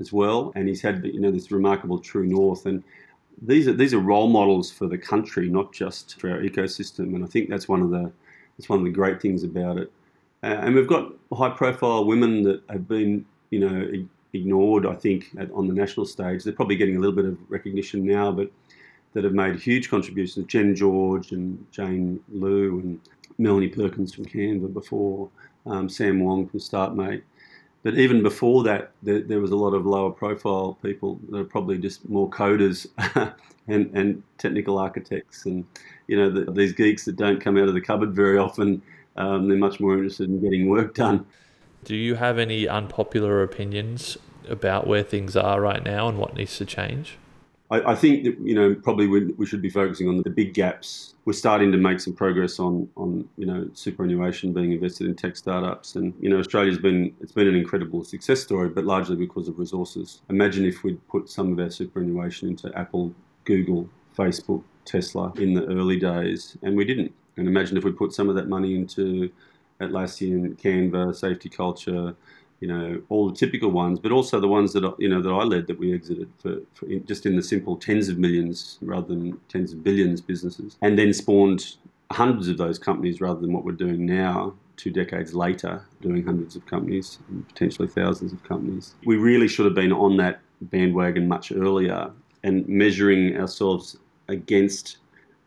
as 0.00 0.12
well, 0.12 0.52
and 0.54 0.68
he's 0.68 0.82
had 0.82 1.04
you 1.04 1.20
know 1.20 1.30
this 1.30 1.50
remarkable 1.50 1.98
true 1.98 2.26
north. 2.26 2.66
And 2.66 2.82
these 3.42 3.68
are 3.68 3.72
these 3.72 3.94
are 3.94 3.98
role 3.98 4.28
models 4.28 4.70
for 4.70 4.86
the 4.86 4.98
country, 4.98 5.48
not 5.48 5.72
just 5.72 6.20
for 6.20 6.30
our 6.30 6.40
ecosystem. 6.40 7.14
And 7.14 7.24
I 7.24 7.26
think 7.26 7.48
that's 7.48 7.68
one 7.68 7.82
of 7.82 7.90
the 7.90 8.10
that's 8.56 8.68
one 8.68 8.78
of 8.78 8.84
the 8.84 8.90
great 8.90 9.20
things 9.20 9.44
about 9.44 9.78
it. 9.78 9.92
Uh, 10.42 10.58
and 10.62 10.74
we've 10.74 10.88
got 10.88 11.12
high 11.32 11.50
profile 11.50 12.04
women 12.04 12.42
that 12.44 12.62
have 12.70 12.88
been 12.88 13.24
you 13.50 13.60
know 13.60 14.06
ignored. 14.32 14.86
I 14.86 14.94
think 14.94 15.30
at, 15.38 15.50
on 15.52 15.66
the 15.66 15.74
national 15.74 16.06
stage, 16.06 16.44
they're 16.44 16.52
probably 16.52 16.76
getting 16.76 16.96
a 16.96 17.00
little 17.00 17.16
bit 17.16 17.24
of 17.24 17.38
recognition 17.48 18.04
now, 18.04 18.30
but 18.30 18.50
that 19.14 19.24
have 19.24 19.32
made 19.32 19.58
huge 19.58 19.90
contributions. 19.90 20.46
Jen 20.46 20.74
George 20.74 21.32
and 21.32 21.64
Jane 21.72 22.20
Lu 22.28 22.80
and 22.80 23.00
Melanie 23.38 23.68
Perkins 23.68 24.12
from 24.12 24.26
Canva 24.26 24.72
before, 24.72 25.30
um, 25.64 25.88
Sam 25.88 26.20
Wong 26.20 26.46
from 26.46 26.60
StartMate 26.60 27.22
But 27.82 27.96
even 27.96 28.22
before 28.22 28.64
that, 28.64 28.90
there, 29.02 29.20
there, 29.20 29.40
was 29.40 29.52
a 29.52 29.56
lot 29.56 29.72
of 29.72 29.86
lower 29.86 30.10
profile 30.10 30.78
people 30.82 31.20
that 31.30 31.38
are 31.38 31.44
probably 31.44 31.78
just 31.78 32.08
more 32.08 32.28
coders 32.28 32.86
and, 33.68 33.90
and 33.94 34.22
technical 34.36 34.78
architects 34.78 35.46
and 35.46 35.64
you 36.08 36.16
know 36.16 36.28
the, 36.28 36.50
these 36.52 36.72
geeks 36.72 37.04
that 37.04 37.16
don't 37.16 37.40
come 37.40 37.56
out 37.56 37.68
of 37.68 37.74
the 37.74 37.80
cupboard 37.80 38.14
very 38.14 38.36
often. 38.36 38.82
Um, 39.16 39.48
they're 39.48 39.58
much 39.58 39.80
more 39.80 39.94
interested 39.94 40.28
in 40.28 40.40
getting 40.40 40.68
work 40.68 40.94
done. 40.94 41.26
Do 41.84 41.94
you 41.94 42.16
have 42.16 42.38
any 42.38 42.68
unpopular 42.68 43.42
opinions 43.42 44.18
about 44.48 44.86
where 44.86 45.02
things 45.02 45.36
are 45.36 45.60
right 45.60 45.84
now 45.84 46.08
and 46.08 46.18
what 46.18 46.34
needs 46.34 46.56
to 46.58 46.66
change? 46.66 47.16
I, 47.70 47.92
I 47.92 47.94
think 47.94 48.24
that 48.24 48.38
you 48.40 48.54
know 48.54 48.74
probably 48.74 49.06
we, 49.06 49.26
we 49.32 49.46
should 49.46 49.62
be 49.62 49.70
focusing 49.70 50.08
on 50.08 50.22
the 50.22 50.30
big 50.30 50.54
gaps. 50.54 51.14
We're 51.24 51.32
starting 51.34 51.70
to 51.72 51.78
make 51.78 52.00
some 52.00 52.14
progress 52.14 52.58
on 52.58 52.88
on 52.96 53.28
you 53.36 53.46
know 53.46 53.68
superannuation 53.74 54.52
being 54.52 54.72
invested 54.72 55.06
in 55.06 55.14
tech 55.14 55.36
startups, 55.36 55.96
and 55.96 56.14
you 56.20 56.28
know 56.28 56.38
Australia's 56.38 56.78
been 56.78 57.14
it's 57.20 57.32
been 57.32 57.48
an 57.48 57.54
incredible 57.54 58.04
success 58.04 58.42
story, 58.42 58.68
but 58.68 58.84
largely 58.84 59.16
because 59.16 59.48
of 59.48 59.58
resources. 59.58 60.22
Imagine 60.30 60.64
if 60.64 60.82
we'd 60.82 61.06
put 61.08 61.28
some 61.28 61.52
of 61.52 61.58
our 61.58 61.70
superannuation 61.70 62.48
into 62.48 62.76
Apple, 62.76 63.14
Google, 63.44 63.88
Facebook, 64.16 64.64
Tesla 64.84 65.32
in 65.36 65.54
the 65.54 65.64
early 65.66 65.98
days, 65.98 66.56
and 66.62 66.76
we 66.76 66.84
didn't. 66.84 67.12
And 67.36 67.46
imagine 67.46 67.76
if 67.76 67.84
we 67.84 67.92
put 67.92 68.12
some 68.12 68.28
of 68.28 68.34
that 68.34 68.48
money 68.48 68.74
into 68.74 69.30
Atlassian, 69.80 70.56
Canva, 70.60 71.14
Safety 71.14 71.48
Culture, 71.48 72.16
you 72.60 72.68
know, 72.68 73.00
all 73.08 73.28
the 73.28 73.36
typical 73.36 73.70
ones, 73.70 73.98
but 73.98 74.10
also 74.10 74.40
the 74.40 74.48
ones 74.48 74.72
that 74.72 74.94
you 74.98 75.08
know 75.08 75.22
that 75.22 75.30
I 75.30 75.44
led 75.44 75.66
that 75.68 75.78
we 75.78 75.94
exited 75.94 76.28
for, 76.38 76.56
for 76.74 76.86
in, 76.86 77.06
just 77.06 77.26
in 77.26 77.36
the 77.36 77.42
simple 77.42 77.76
tens 77.76 78.08
of 78.08 78.18
millions 78.18 78.78
rather 78.82 79.06
than 79.06 79.38
tens 79.48 79.72
of 79.72 79.84
billions 79.84 80.20
businesses, 80.20 80.76
and 80.82 80.98
then 80.98 81.12
spawned 81.12 81.76
hundreds 82.10 82.48
of 82.48 82.56
those 82.56 82.78
companies 82.78 83.20
rather 83.20 83.40
than 83.40 83.52
what 83.52 83.64
we're 83.64 83.72
doing 83.72 84.04
now. 84.06 84.54
Two 84.76 84.90
decades 84.90 85.34
later, 85.34 85.84
doing 86.00 86.24
hundreds 86.24 86.54
of 86.54 86.64
companies 86.66 87.18
potentially 87.48 87.88
thousands 87.88 88.32
of 88.32 88.42
companies. 88.44 88.94
We 89.04 89.16
really 89.16 89.48
should 89.48 89.64
have 89.64 89.74
been 89.74 89.92
on 89.92 90.16
that 90.18 90.40
bandwagon 90.60 91.26
much 91.26 91.50
earlier 91.50 92.12
and 92.44 92.66
measuring 92.68 93.36
ourselves 93.36 93.96
against 94.28 94.98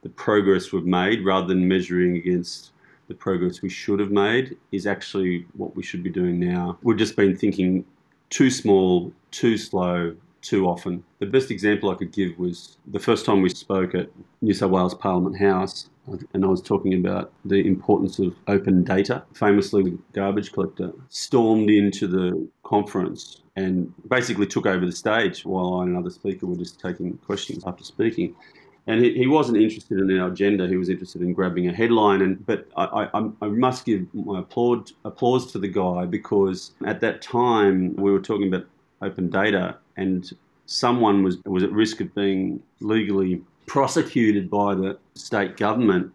the 0.01 0.09
progress 0.09 0.71
we've 0.71 0.85
made 0.85 1.23
rather 1.23 1.47
than 1.47 1.67
measuring 1.67 2.17
against 2.17 2.71
the 3.11 3.17
progress 3.17 3.61
we 3.61 3.67
should 3.67 3.99
have 3.99 4.09
made 4.09 4.57
is 4.71 4.87
actually 4.87 5.45
what 5.57 5.75
we 5.75 5.83
should 5.83 6.01
be 6.01 6.09
doing 6.09 6.39
now. 6.39 6.77
We've 6.81 6.97
just 6.97 7.17
been 7.17 7.35
thinking 7.35 7.83
too 8.29 8.49
small, 8.49 9.11
too 9.31 9.57
slow, 9.57 10.15
too 10.41 10.65
often. 10.65 11.03
The 11.19 11.25
best 11.25 11.51
example 11.51 11.89
I 11.89 11.95
could 11.95 12.13
give 12.13 12.39
was 12.39 12.77
the 12.87 12.99
first 12.99 13.25
time 13.25 13.41
we 13.41 13.49
spoke 13.49 13.93
at 13.95 14.07
New 14.41 14.53
South 14.53 14.71
Wales 14.71 14.95
Parliament 14.95 15.37
House, 15.37 15.89
and 16.33 16.45
I 16.45 16.47
was 16.47 16.61
talking 16.61 16.93
about 16.93 17.33
the 17.43 17.67
importance 17.67 18.17
of 18.17 18.33
open 18.47 18.83
data. 18.85 19.23
Famously, 19.33 19.83
the 19.83 19.97
garbage 20.13 20.53
collector 20.53 20.93
stormed 21.09 21.69
into 21.69 22.07
the 22.07 22.47
conference 22.63 23.41
and 23.57 23.93
basically 24.07 24.47
took 24.47 24.65
over 24.65 24.85
the 24.85 24.91
stage 24.93 25.45
while 25.45 25.75
I 25.75 25.83
and 25.83 25.91
another 25.91 26.09
speaker 26.09 26.45
were 26.45 26.55
just 26.55 26.79
taking 26.79 27.17
questions 27.17 27.65
after 27.67 27.83
speaking 27.83 28.33
and 28.87 29.03
he, 29.03 29.13
he 29.13 29.27
wasn't 29.27 29.57
interested 29.57 29.99
in 29.99 30.19
our 30.19 30.29
agenda. 30.29 30.67
He 30.67 30.77
was 30.77 30.89
interested 30.89 31.21
in 31.21 31.33
grabbing 31.33 31.67
a 31.67 31.73
headline. 31.73 32.21
And 32.21 32.45
but 32.45 32.67
I, 32.75 33.09
I, 33.13 33.29
I 33.41 33.47
must 33.47 33.85
give 33.85 34.05
my 34.13 34.39
applaud, 34.39 34.91
applause 35.05 35.51
to 35.51 35.59
the 35.59 35.67
guy 35.67 36.05
because 36.05 36.71
at 36.85 36.99
that 37.01 37.21
time 37.21 37.95
we 37.95 38.11
were 38.11 38.19
talking 38.19 38.47
about 38.47 38.65
open 39.01 39.29
data, 39.29 39.77
and 39.97 40.31
someone 40.65 41.23
was 41.23 41.37
was 41.45 41.63
at 41.63 41.71
risk 41.71 42.01
of 42.01 42.13
being 42.15 42.61
legally 42.79 43.41
prosecuted 43.67 44.49
by 44.49 44.75
the 44.75 44.97
state 45.15 45.57
government 45.57 46.11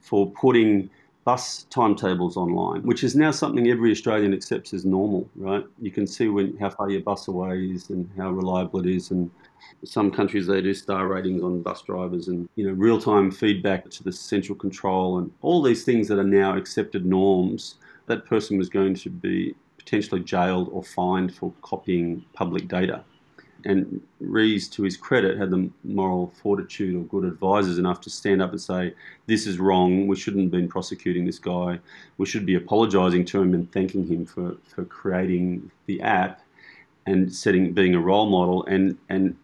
for 0.00 0.30
putting 0.32 0.90
bus 1.24 1.66
timetables 1.68 2.36
online, 2.36 2.82
which 2.82 3.04
is 3.04 3.14
now 3.14 3.30
something 3.30 3.68
every 3.68 3.90
Australian 3.90 4.32
accepts 4.32 4.72
as 4.72 4.84
normal, 4.84 5.28
right? 5.36 5.64
You 5.80 5.90
can 5.90 6.06
see 6.06 6.28
when 6.28 6.56
how 6.56 6.70
far 6.70 6.90
your 6.90 7.02
bus 7.02 7.28
away 7.28 7.66
is 7.66 7.90
and 7.90 8.08
how 8.16 8.30
reliable 8.30 8.80
it 8.80 8.86
is, 8.86 9.10
and 9.10 9.30
some 9.84 10.10
countries 10.10 10.46
they 10.46 10.60
do 10.60 10.74
star 10.74 11.06
ratings 11.06 11.42
on 11.42 11.62
bus 11.62 11.82
drivers 11.82 12.28
and 12.28 12.48
you 12.56 12.66
know 12.66 12.72
real 12.72 13.00
time 13.00 13.30
feedback 13.30 13.88
to 13.90 14.02
the 14.02 14.12
central 14.12 14.56
control 14.56 15.18
and 15.18 15.30
all 15.42 15.62
these 15.62 15.84
things 15.84 16.08
that 16.08 16.18
are 16.18 16.24
now 16.24 16.56
accepted 16.56 17.04
norms. 17.04 17.76
That 18.06 18.24
person 18.24 18.56
was 18.56 18.68
going 18.68 18.94
to 18.94 19.10
be 19.10 19.54
potentially 19.76 20.20
jailed 20.20 20.68
or 20.72 20.82
fined 20.82 21.34
for 21.34 21.52
copying 21.62 22.24
public 22.34 22.68
data. 22.68 23.04
And 23.64 24.00
Rees, 24.20 24.68
to 24.70 24.82
his 24.82 24.96
credit, 24.96 25.36
had 25.36 25.50
the 25.50 25.68
moral 25.82 26.32
fortitude 26.42 26.94
or 26.94 27.00
good 27.04 27.24
advisors 27.24 27.78
enough 27.78 28.00
to 28.02 28.10
stand 28.10 28.40
up 28.40 28.52
and 28.52 28.60
say, 28.60 28.94
This 29.26 29.46
is 29.46 29.58
wrong. 29.58 30.06
We 30.06 30.16
shouldn't 30.16 30.44
have 30.44 30.50
been 30.52 30.68
prosecuting 30.68 31.24
this 31.26 31.38
guy. 31.38 31.80
We 32.18 32.26
should 32.26 32.46
be 32.46 32.54
apologising 32.54 33.24
to 33.26 33.42
him 33.42 33.54
and 33.54 33.70
thanking 33.72 34.06
him 34.06 34.26
for, 34.26 34.56
for 34.64 34.84
creating 34.84 35.70
the 35.86 36.00
app 36.02 36.40
and 37.06 37.34
setting 37.34 37.72
being 37.72 37.94
a 37.94 38.00
role 38.00 38.30
model 38.30 38.64
and, 38.66 38.96
and 39.08 39.36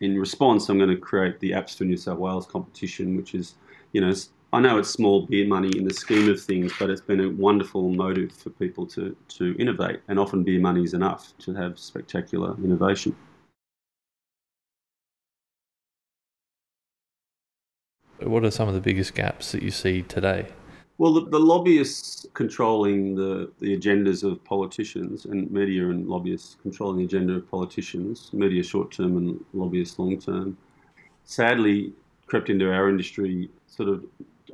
in 0.00 0.18
response, 0.18 0.68
I'm 0.68 0.78
going 0.78 0.90
to 0.90 0.96
create 0.96 1.40
the 1.40 1.52
Apps 1.52 1.76
for 1.76 1.84
New 1.84 1.96
South 1.96 2.18
Wales 2.18 2.46
competition, 2.46 3.16
which 3.16 3.34
is, 3.34 3.54
you 3.92 4.00
know, 4.00 4.12
I 4.52 4.60
know 4.60 4.78
it's 4.78 4.90
small 4.90 5.26
beer 5.26 5.46
money 5.46 5.76
in 5.76 5.84
the 5.84 5.94
scheme 5.94 6.30
of 6.30 6.40
things, 6.40 6.72
but 6.78 6.90
it's 6.90 7.00
been 7.00 7.20
a 7.20 7.30
wonderful 7.30 7.90
motive 7.90 8.32
for 8.32 8.50
people 8.50 8.86
to, 8.88 9.16
to 9.28 9.56
innovate. 9.58 10.00
And 10.08 10.18
often 10.18 10.44
beer 10.44 10.60
money 10.60 10.84
is 10.84 10.94
enough 10.94 11.36
to 11.38 11.54
have 11.54 11.78
spectacular 11.78 12.54
innovation. 12.62 13.16
What 18.20 18.44
are 18.44 18.50
some 18.50 18.68
of 18.68 18.74
the 18.74 18.80
biggest 18.80 19.14
gaps 19.14 19.52
that 19.52 19.62
you 19.62 19.70
see 19.70 20.02
today? 20.02 20.46
Well, 20.98 21.12
the, 21.12 21.28
the, 21.28 21.38
lobbyists 21.38 22.26
controlling 22.32 23.14
the, 23.16 23.50
the 23.60 23.76
agendas 23.76 24.24
of 24.24 24.42
politicians 24.44 25.26
and 25.26 25.50
media 25.50 25.90
and 25.90 26.08
lobbyists 26.08 26.56
controlling 26.62 26.96
the 26.98 27.04
agenda 27.04 27.34
of 27.34 27.50
politicians, 27.50 28.30
media 28.32 28.62
short 28.62 28.92
term 28.92 29.18
and 29.18 29.44
lobbyists 29.52 29.98
long 29.98 30.18
term, 30.18 30.56
sadly 31.24 31.92
crept 32.26 32.48
into 32.48 32.72
our 32.72 32.88
industry 32.88 33.50
sort 33.66 33.90
of 33.90 34.04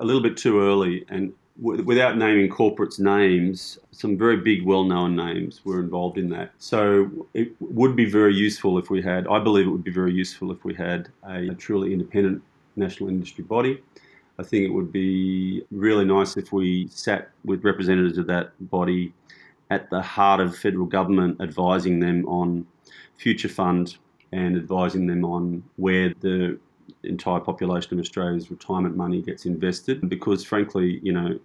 a 0.01 0.05
little 0.05 0.23
bit 0.23 0.37
too 0.37 0.61
early 0.61 1.05
and 1.11 1.33
w- 1.63 1.85
without 1.85 2.19
naming 2.19 2.51
corporates' 2.51 2.99
names, 2.99 3.79
some 3.93 4.19
very 4.19 4.39
big, 4.39 4.65
well 4.65 4.83
known 4.83 5.15
names 5.15 5.65
were 5.65 5.79
involved 5.79 6.19
in 6.19 6.29
that. 6.31 6.51
So 6.59 7.09
it 7.35 7.53
would 7.61 7.95
be 7.95 8.05
very 8.05 8.35
useful 8.35 8.79
if 8.79 8.91
we 8.91 9.01
had, 9.01 9.29
I 9.29 9.39
believe 9.39 9.69
it 9.69 9.71
would 9.71 9.85
be 9.85 9.93
very 9.93 10.13
useful 10.13 10.51
if 10.51 10.65
we 10.65 10.75
had 10.75 11.09
a, 11.23 11.51
a 11.51 11.55
truly 11.55 11.93
independent 11.93 12.43
national 12.75 13.11
industry 13.11 13.45
body 13.45 13.81
I 14.39 14.43
think 14.43 14.65
it 14.65 14.73
would 14.73 14.93
be 14.93 15.63
really 15.71 16.05
nice 16.05 16.37
if 16.37 16.53
we 16.53 16.89
sat 16.89 17.31
with 17.45 17.65
representatives 17.65 18.19
of 18.19 18.27
that 18.29 18.53
body 18.71 19.13
at 19.71 19.89
the 19.91 20.03
heart 20.03 20.41
of 20.41 20.57
federal 20.57 20.87
government, 20.87 21.41
advising 21.41 22.01
them 22.01 22.27
on 22.27 22.67
future 23.17 23.49
fund 23.49 23.97
and 24.33 24.57
advising 24.57 25.07
them 25.07 25.25
on 25.25 25.63
where 25.77 26.13
the 26.21 26.59
entire 27.05 27.41
population 27.41 27.95
of 27.95 28.01
Australia's 28.01 28.51
retirement 28.51 28.97
money 28.97 29.23
gets 29.23 29.47
invested. 29.47 30.09
Because 30.09 30.45
frankly, 30.45 31.01
you 31.03 31.13
know, 31.13 31.39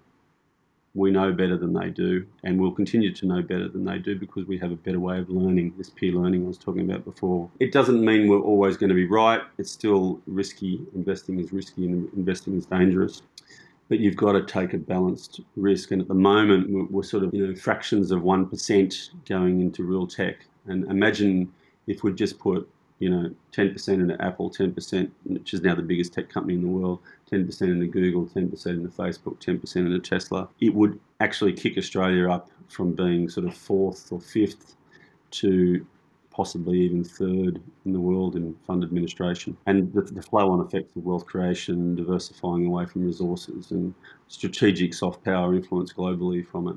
we 0.97 1.11
know 1.11 1.31
better 1.31 1.55
than 1.55 1.73
they 1.73 1.89
do, 1.89 2.25
and 2.43 2.59
we'll 2.59 2.71
continue 2.71 3.13
to 3.13 3.25
know 3.27 3.41
better 3.41 3.69
than 3.69 3.85
they 3.85 3.99
do 3.99 4.17
because 4.17 4.45
we 4.47 4.57
have 4.57 4.71
a 4.71 4.75
better 4.75 4.99
way 4.99 5.19
of 5.19 5.29
learning, 5.29 5.73
this 5.77 5.91
peer 5.91 6.11
learning 6.11 6.43
I 6.43 6.47
was 6.47 6.57
talking 6.57 6.89
about 6.89 7.05
before. 7.05 7.49
It 7.59 7.71
doesn't 7.71 8.03
mean 8.03 8.27
we're 8.27 8.41
always 8.41 8.77
going 8.77 8.89
to 8.89 8.95
be 8.95 9.05
right. 9.05 9.41
It's 9.59 9.71
still 9.71 10.19
risky. 10.25 10.81
Investing 10.95 11.39
is 11.39 11.53
risky 11.53 11.85
and 11.85 12.11
investing 12.13 12.57
is 12.57 12.65
dangerous. 12.65 13.21
But 13.89 13.99
you've 13.99 14.17
got 14.17 14.33
to 14.33 14.43
take 14.43 14.73
a 14.73 14.77
balanced 14.77 15.39
risk. 15.55 15.91
And 15.91 16.01
at 16.01 16.07
the 16.07 16.15
moment, 16.15 16.91
we're 16.91 17.03
sort 17.03 17.23
of, 17.23 17.33
you 17.33 17.45
know, 17.45 17.55
fractions 17.55 18.11
of 18.11 18.21
1% 18.23 19.09
going 19.29 19.61
into 19.61 19.83
real 19.83 20.07
tech. 20.07 20.45
And 20.65 20.83
imagine 20.85 21.53
if 21.85 22.03
we'd 22.03 22.17
just 22.17 22.39
put 22.39 22.67
you 22.99 23.09
know, 23.09 23.29
10% 23.53 23.87
into 23.87 24.21
Apple, 24.21 24.49
10%, 24.49 25.09
which 25.25 25.53
is 25.53 25.61
now 25.61 25.75
the 25.75 25.81
biggest 25.81 26.13
tech 26.13 26.29
company 26.29 26.55
in 26.55 26.61
the 26.61 26.67
world, 26.67 26.99
10% 27.31 27.61
into 27.61 27.85
Google, 27.85 28.25
10% 28.25 28.65
into 28.67 28.89
Facebook, 28.89 29.39
10% 29.39 29.75
into 29.75 29.99
Tesla, 29.99 30.47
it 30.59 30.73
would 30.73 30.99
actually 31.19 31.53
kick 31.53 31.77
Australia 31.77 32.29
up 32.29 32.49
from 32.69 32.93
being 32.93 33.29
sort 33.29 33.45
of 33.45 33.55
fourth 33.55 34.11
or 34.11 34.19
fifth 34.19 34.75
to 35.29 35.85
possibly 36.31 36.79
even 36.81 37.03
third 37.03 37.59
in 37.85 37.93
the 37.93 37.99
world 37.99 38.35
in 38.35 38.55
fund 38.65 38.83
administration. 38.83 39.57
And 39.65 39.91
the, 39.91 40.01
the 40.01 40.21
flow 40.21 40.51
on 40.51 40.61
effects 40.61 40.95
of 40.95 41.03
wealth 41.03 41.25
creation, 41.25 41.95
diversifying 41.95 42.67
away 42.67 42.85
from 42.85 43.05
resources, 43.05 43.71
and 43.71 43.93
strategic 44.27 44.93
soft 44.93 45.23
power 45.23 45.55
influence 45.55 45.91
globally 45.93 46.47
from 46.47 46.67
it. 46.67 46.75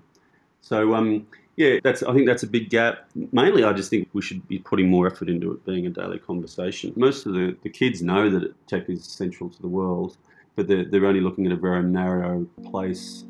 So, 0.62 0.94
um, 0.94 1.26
yeah, 1.60 1.78
that's. 1.84 2.02
I 2.02 2.14
think 2.14 2.26
that's 2.26 2.42
a 2.42 2.46
big 2.46 2.70
gap. 2.70 3.10
Mainly, 3.32 3.64
I 3.64 3.74
just 3.74 3.90
think 3.90 4.08
we 4.14 4.22
should 4.22 4.48
be 4.48 4.58
putting 4.60 4.88
more 4.88 5.06
effort 5.06 5.28
into 5.28 5.52
it 5.52 5.62
being 5.66 5.86
a 5.86 5.90
daily 5.90 6.18
conversation. 6.18 6.90
Most 6.96 7.26
of 7.26 7.34
the, 7.34 7.54
the 7.62 7.68
kids 7.68 8.00
know 8.00 8.30
that 8.30 8.54
tech 8.66 8.88
is 8.88 9.04
central 9.04 9.50
to 9.50 9.60
the 9.60 9.68
world, 9.68 10.16
but 10.56 10.68
they're, 10.68 10.86
they're 10.86 11.04
only 11.04 11.20
looking 11.20 11.44
at 11.44 11.52
a 11.52 11.56
very 11.56 11.82
narrow 11.82 12.46
place. 12.70 13.24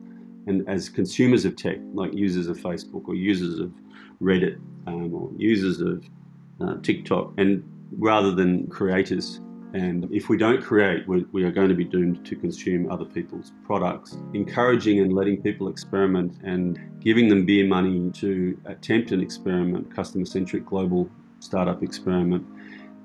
And 0.46 0.56
as 0.68 0.88
consumers 0.88 1.44
of 1.44 1.56
tech, 1.56 1.78
like 1.92 2.14
users 2.14 2.46
of 2.46 2.56
Facebook 2.58 3.08
or 3.08 3.16
users 3.16 3.58
of 3.58 3.72
Reddit 4.22 4.60
um, 4.86 5.12
or 5.12 5.28
users 5.36 5.80
of 5.80 6.04
uh, 6.60 6.76
TikTok, 6.82 7.32
and 7.36 7.64
rather 7.98 8.30
than 8.30 8.68
creators 8.68 9.40
And 9.72 10.08
if 10.10 10.28
we 10.28 10.36
don't 10.36 10.62
create, 10.62 11.06
we, 11.06 11.44
are 11.44 11.52
going 11.52 11.68
to 11.68 11.74
be 11.74 11.84
doomed 11.84 12.26
to 12.26 12.34
consume 12.34 12.90
other 12.90 13.04
people's 13.04 13.52
products. 13.64 14.16
Encouraging 14.34 14.98
and 15.00 15.12
letting 15.12 15.40
people 15.40 15.68
experiment 15.68 16.38
and 16.42 16.78
giving 17.00 17.28
them 17.28 17.46
beer 17.46 17.66
money 17.66 18.10
to 18.12 18.58
attempt 18.66 19.12
an 19.12 19.20
experiment, 19.20 19.94
customer 19.94 20.24
centric 20.24 20.66
global 20.66 21.08
startup 21.38 21.82
experiment. 21.82 22.44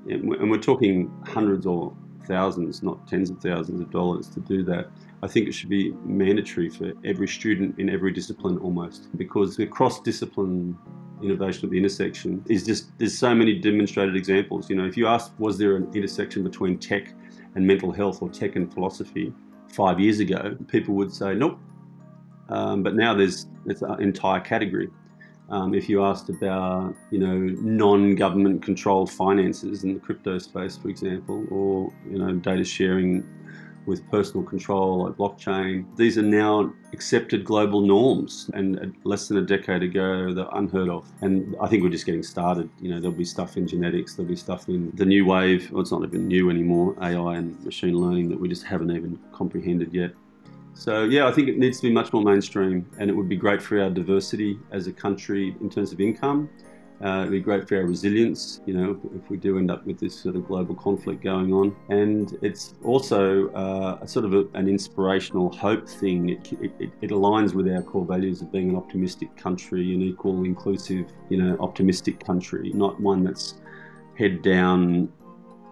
And 0.10 0.50
we're 0.50 0.58
talking 0.58 1.12
hundreds 1.26 1.66
or 1.66 1.96
thousands, 2.26 2.82
not 2.82 3.08
tens 3.08 3.30
of 3.30 3.40
thousands 3.40 3.80
of 3.80 3.92
dollars 3.92 4.28
to 4.30 4.40
do 4.40 4.64
that. 4.64 4.90
I 5.22 5.28
think 5.28 5.48
it 5.48 5.54
should 5.54 5.70
be 5.70 5.92
mandatory 6.04 6.70
for 6.70 6.94
every 7.04 7.28
student 7.28 7.80
in 7.80 7.90
every 7.90 8.12
discipline 8.12 8.58
almost 8.58 9.16
because 9.18 9.56
the 9.56 9.66
cross 9.66 10.02
discipline 10.02 10.78
innovation 11.22 11.66
at 11.66 11.72
the 11.72 11.78
intersection 11.78 12.44
is 12.50 12.66
just 12.66 12.98
there's 12.98 13.18
so 13.18 13.34
many 13.34 13.60
demonstrated 13.60 14.16
examples. 14.16 14.70
You 14.70 14.76
know, 14.76 14.86
if 14.86 14.98
you 14.98 15.08
ask 15.08 15.32
was 15.40 15.58
there 15.58 15.76
an 15.76 15.90
intersection 15.94 16.44
between 16.44 16.78
tech 16.78 17.14
and 17.56 17.66
mental 17.66 17.92
health 17.92 18.22
or 18.22 18.30
tech 18.30 18.56
and 18.56 18.72
philosophy 18.74 19.34
five 19.70 20.00
years 20.00 20.20
ago, 20.20 20.58
people 20.68 20.96
would 20.96 21.14
say 21.14 21.34
nope. 21.34 21.60
Um, 22.50 22.84
but 22.84 22.96
now 22.96 23.14
there's 23.14 23.48
it's 23.66 23.82
an 23.82 24.02
entire 24.02 24.40
category. 24.40 24.90
Um, 25.50 25.76
if 25.76 25.88
you 25.88 26.04
asked 26.04 26.30
about, 26.30 26.96
you 27.12 27.20
know, 27.20 27.38
non-government 27.62 28.64
controlled 28.64 29.12
finances 29.12 29.84
in 29.84 29.94
the 29.94 30.00
crypto 30.00 30.40
space, 30.40 30.76
for 30.76 30.90
example, 30.90 31.46
or 31.52 31.94
you 32.10 32.18
know, 32.18 32.34
data 32.34 32.64
sharing 32.64 33.24
with 33.86 34.10
personal 34.10 34.46
control 34.46 35.06
like 35.06 35.14
blockchain. 35.14 35.86
These 35.96 36.18
are 36.18 36.24
now 36.24 36.74
accepted 36.94 37.44
global 37.44 37.82
norms, 37.82 38.50
and 38.54 38.80
uh, 38.80 38.86
less 39.04 39.28
than 39.28 39.38
a 39.38 39.42
decade 39.42 39.84
ago, 39.84 40.34
they're 40.34 40.48
unheard 40.54 40.90
of. 40.90 41.08
And 41.22 41.56
I 41.62 41.68
think 41.68 41.84
we're 41.84 41.90
just 41.90 42.06
getting 42.06 42.24
started. 42.24 42.70
You 42.82 42.90
know, 42.90 43.00
there'll 43.00 43.16
be 43.16 43.26
stuff 43.26 43.58
in 43.58 43.68
genetics, 43.68 44.16
there'll 44.16 44.30
be 44.30 44.36
stuff 44.36 44.68
in 44.70 44.92
the 44.96 45.06
new 45.06 45.26
wave. 45.26 45.72
Well, 45.72 45.82
it's 45.82 45.92
not 45.92 46.04
even 46.04 46.28
new 46.28 46.50
anymore, 46.50 46.96
AI 47.02 47.38
and 47.38 47.64
machine 47.64 47.96
learning 47.96 48.30
that 48.30 48.40
we 48.40 48.48
just 48.48 48.64
haven't 48.64 48.92
even 48.92 49.20
comprehended 49.32 49.94
yet. 49.94 50.12
So 50.74 51.04
yeah, 51.04 51.28
I 51.28 51.32
think 51.32 51.48
it 51.48 51.58
needs 51.58 51.78
to 51.78 51.88
be 51.88 51.94
much 51.94 52.12
more 52.12 52.22
mainstream, 52.22 52.86
and 53.00 53.10
it 53.10 53.14
would 53.14 53.30
be 53.30 53.38
great 53.38 53.62
for 53.62 53.82
our 53.82 53.90
diversity 53.90 54.60
as 54.72 54.88
a 54.88 54.92
country 54.92 55.56
in 55.62 55.70
terms 55.70 55.94
of 55.94 56.02
income. 56.02 56.50
Uh, 57.04 57.20
it'd 57.20 57.32
be 57.32 57.42
great 57.42 57.68
for 57.68 57.76
our 57.76 57.84
resilience, 57.84 58.62
you 58.66 58.74
know, 58.74 58.98
if 59.14 59.30
we 59.30 59.36
do 59.36 59.58
end 59.58 59.70
up 59.70 59.86
with 59.86 60.00
this 60.00 60.18
sort 60.18 60.36
of 60.36 60.48
global 60.48 60.74
conflict 60.76 61.22
going 61.22 61.52
on. 61.52 61.76
And 61.90 62.38
it's 62.42 62.74
also 62.84 63.50
uh, 63.50 64.00
a 64.02 64.08
sort 64.08 64.24
of 64.24 64.34
a, 64.34 64.46
an 64.54 64.70
inspirational 64.70 65.52
hope 65.52 65.90
thing. 65.90 66.30
It, 66.30 66.54
it, 66.80 66.92
it, 67.02 67.10
aligns 67.10 67.54
with 67.54 67.68
our 67.68 67.82
core 67.82 68.06
values 68.06 68.42
of 68.42 68.50
being 68.50 68.70
an 68.70 68.78
optimistic 68.78 69.36
country, 69.36 69.94
an 69.94 70.02
equal, 70.02 70.46
inclusive, 70.46 71.12
you 71.30 71.38
know, 71.38 71.58
optimistic 71.60 72.26
country, 72.26 72.72
not 72.74 72.98
one 73.02 73.26
that's 73.26 73.56
head 74.18 74.42
down, 74.42 75.12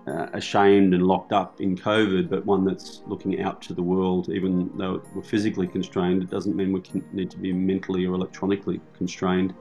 uh, 0.08 0.28
ashamed 0.34 0.94
and 0.94 1.08
locked 1.08 1.32
up 1.32 1.62
in 1.62 1.78
COVID, 1.78 2.30
but 2.30 2.46
one 2.46 2.66
that's 2.66 3.02
looking 3.08 3.42
out 3.42 3.62
to 3.62 3.74
the 3.74 3.82
world. 3.82 4.28
Even 4.30 4.70
though 4.78 5.02
we're 5.16 5.24
physically 5.24 5.68
constrained, 5.68 6.22
it 6.22 6.30
doesn't 6.30 6.58
mean 6.58 6.74
we 6.74 6.84
need 7.14 7.32
to 7.32 7.38
be 7.38 7.54
mentally 7.54 8.06
or 8.06 8.14
electronically 8.14 8.82
constrained 8.98 9.54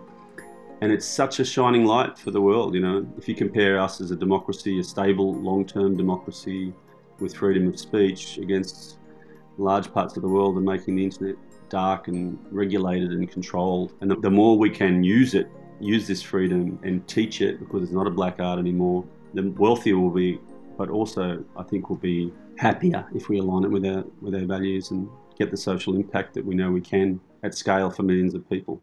and 0.83 0.90
it's 0.90 1.07
such 1.07 1.38
a 1.38 1.45
shining 1.45 1.85
light 1.85 2.18
for 2.18 2.33
the 2.33 2.40
world. 2.40 2.75
You 2.75 2.81
know, 2.81 3.07
if 3.16 3.29
you 3.29 3.37
compare 3.37 3.79
us 3.79 4.01
as 4.01 4.11
a 4.11 4.16
democracy, 4.16 4.81
a 4.81 4.83
stable, 4.83 5.33
long-term 5.35 5.97
democracy 5.97 6.75
with 7.21 7.37
freedom 7.37 7.68
of 7.68 7.79
speech, 7.79 8.38
against 8.38 8.99
large 9.59 9.92
parts 9.92 10.16
of 10.16 10.23
the 10.23 10.29
world 10.29 10.57
and 10.57 10.64
making 10.64 10.97
the 10.97 11.05
internet 11.05 11.37
dark 11.68 12.09
and 12.09 12.37
regulated 12.51 13.12
and 13.12 13.31
controlled. 13.31 13.92
And 14.01 14.11
the 14.11 14.31
more 14.31 14.59
we 14.59 14.71
can 14.71 15.05
use 15.05 15.35
it, 15.35 15.47
use 15.79 16.09
this 16.09 16.21
freedom 16.21 16.81
and 16.83 17.07
teach 17.07 17.42
it, 17.42 17.61
because 17.61 17.85
it's 17.85 17.92
not 17.92 18.09
a 18.09 18.11
black 18.11 18.40
art 18.40 18.59
anymore, 18.59 19.05
the 19.35 19.51
wealthier 19.53 19.97
we'll 19.97 20.11
be. 20.11 20.40
But 20.77 20.90
also, 20.90 21.45
I 21.57 21.62
think 21.62 21.90
we'll 21.90 21.99
be 22.01 22.33
happier 22.59 23.07
if 23.14 23.29
we 23.29 23.38
align 23.38 23.62
it 23.62 23.71
with 23.71 23.87
our 23.87 24.03
with 24.21 24.35
our 24.35 24.47
values 24.47 24.90
and 24.90 25.09
get 25.38 25.53
the 25.53 25.57
social 25.57 25.95
impact 25.95 26.35
that 26.35 26.45
we 26.45 26.57
know 26.57 26.73
we 26.73 26.81
can 26.81 27.21
at 27.45 27.55
scale 27.55 27.88
for 27.88 28.03
millions 28.03 28.35
of 28.35 28.49
people. 28.51 28.83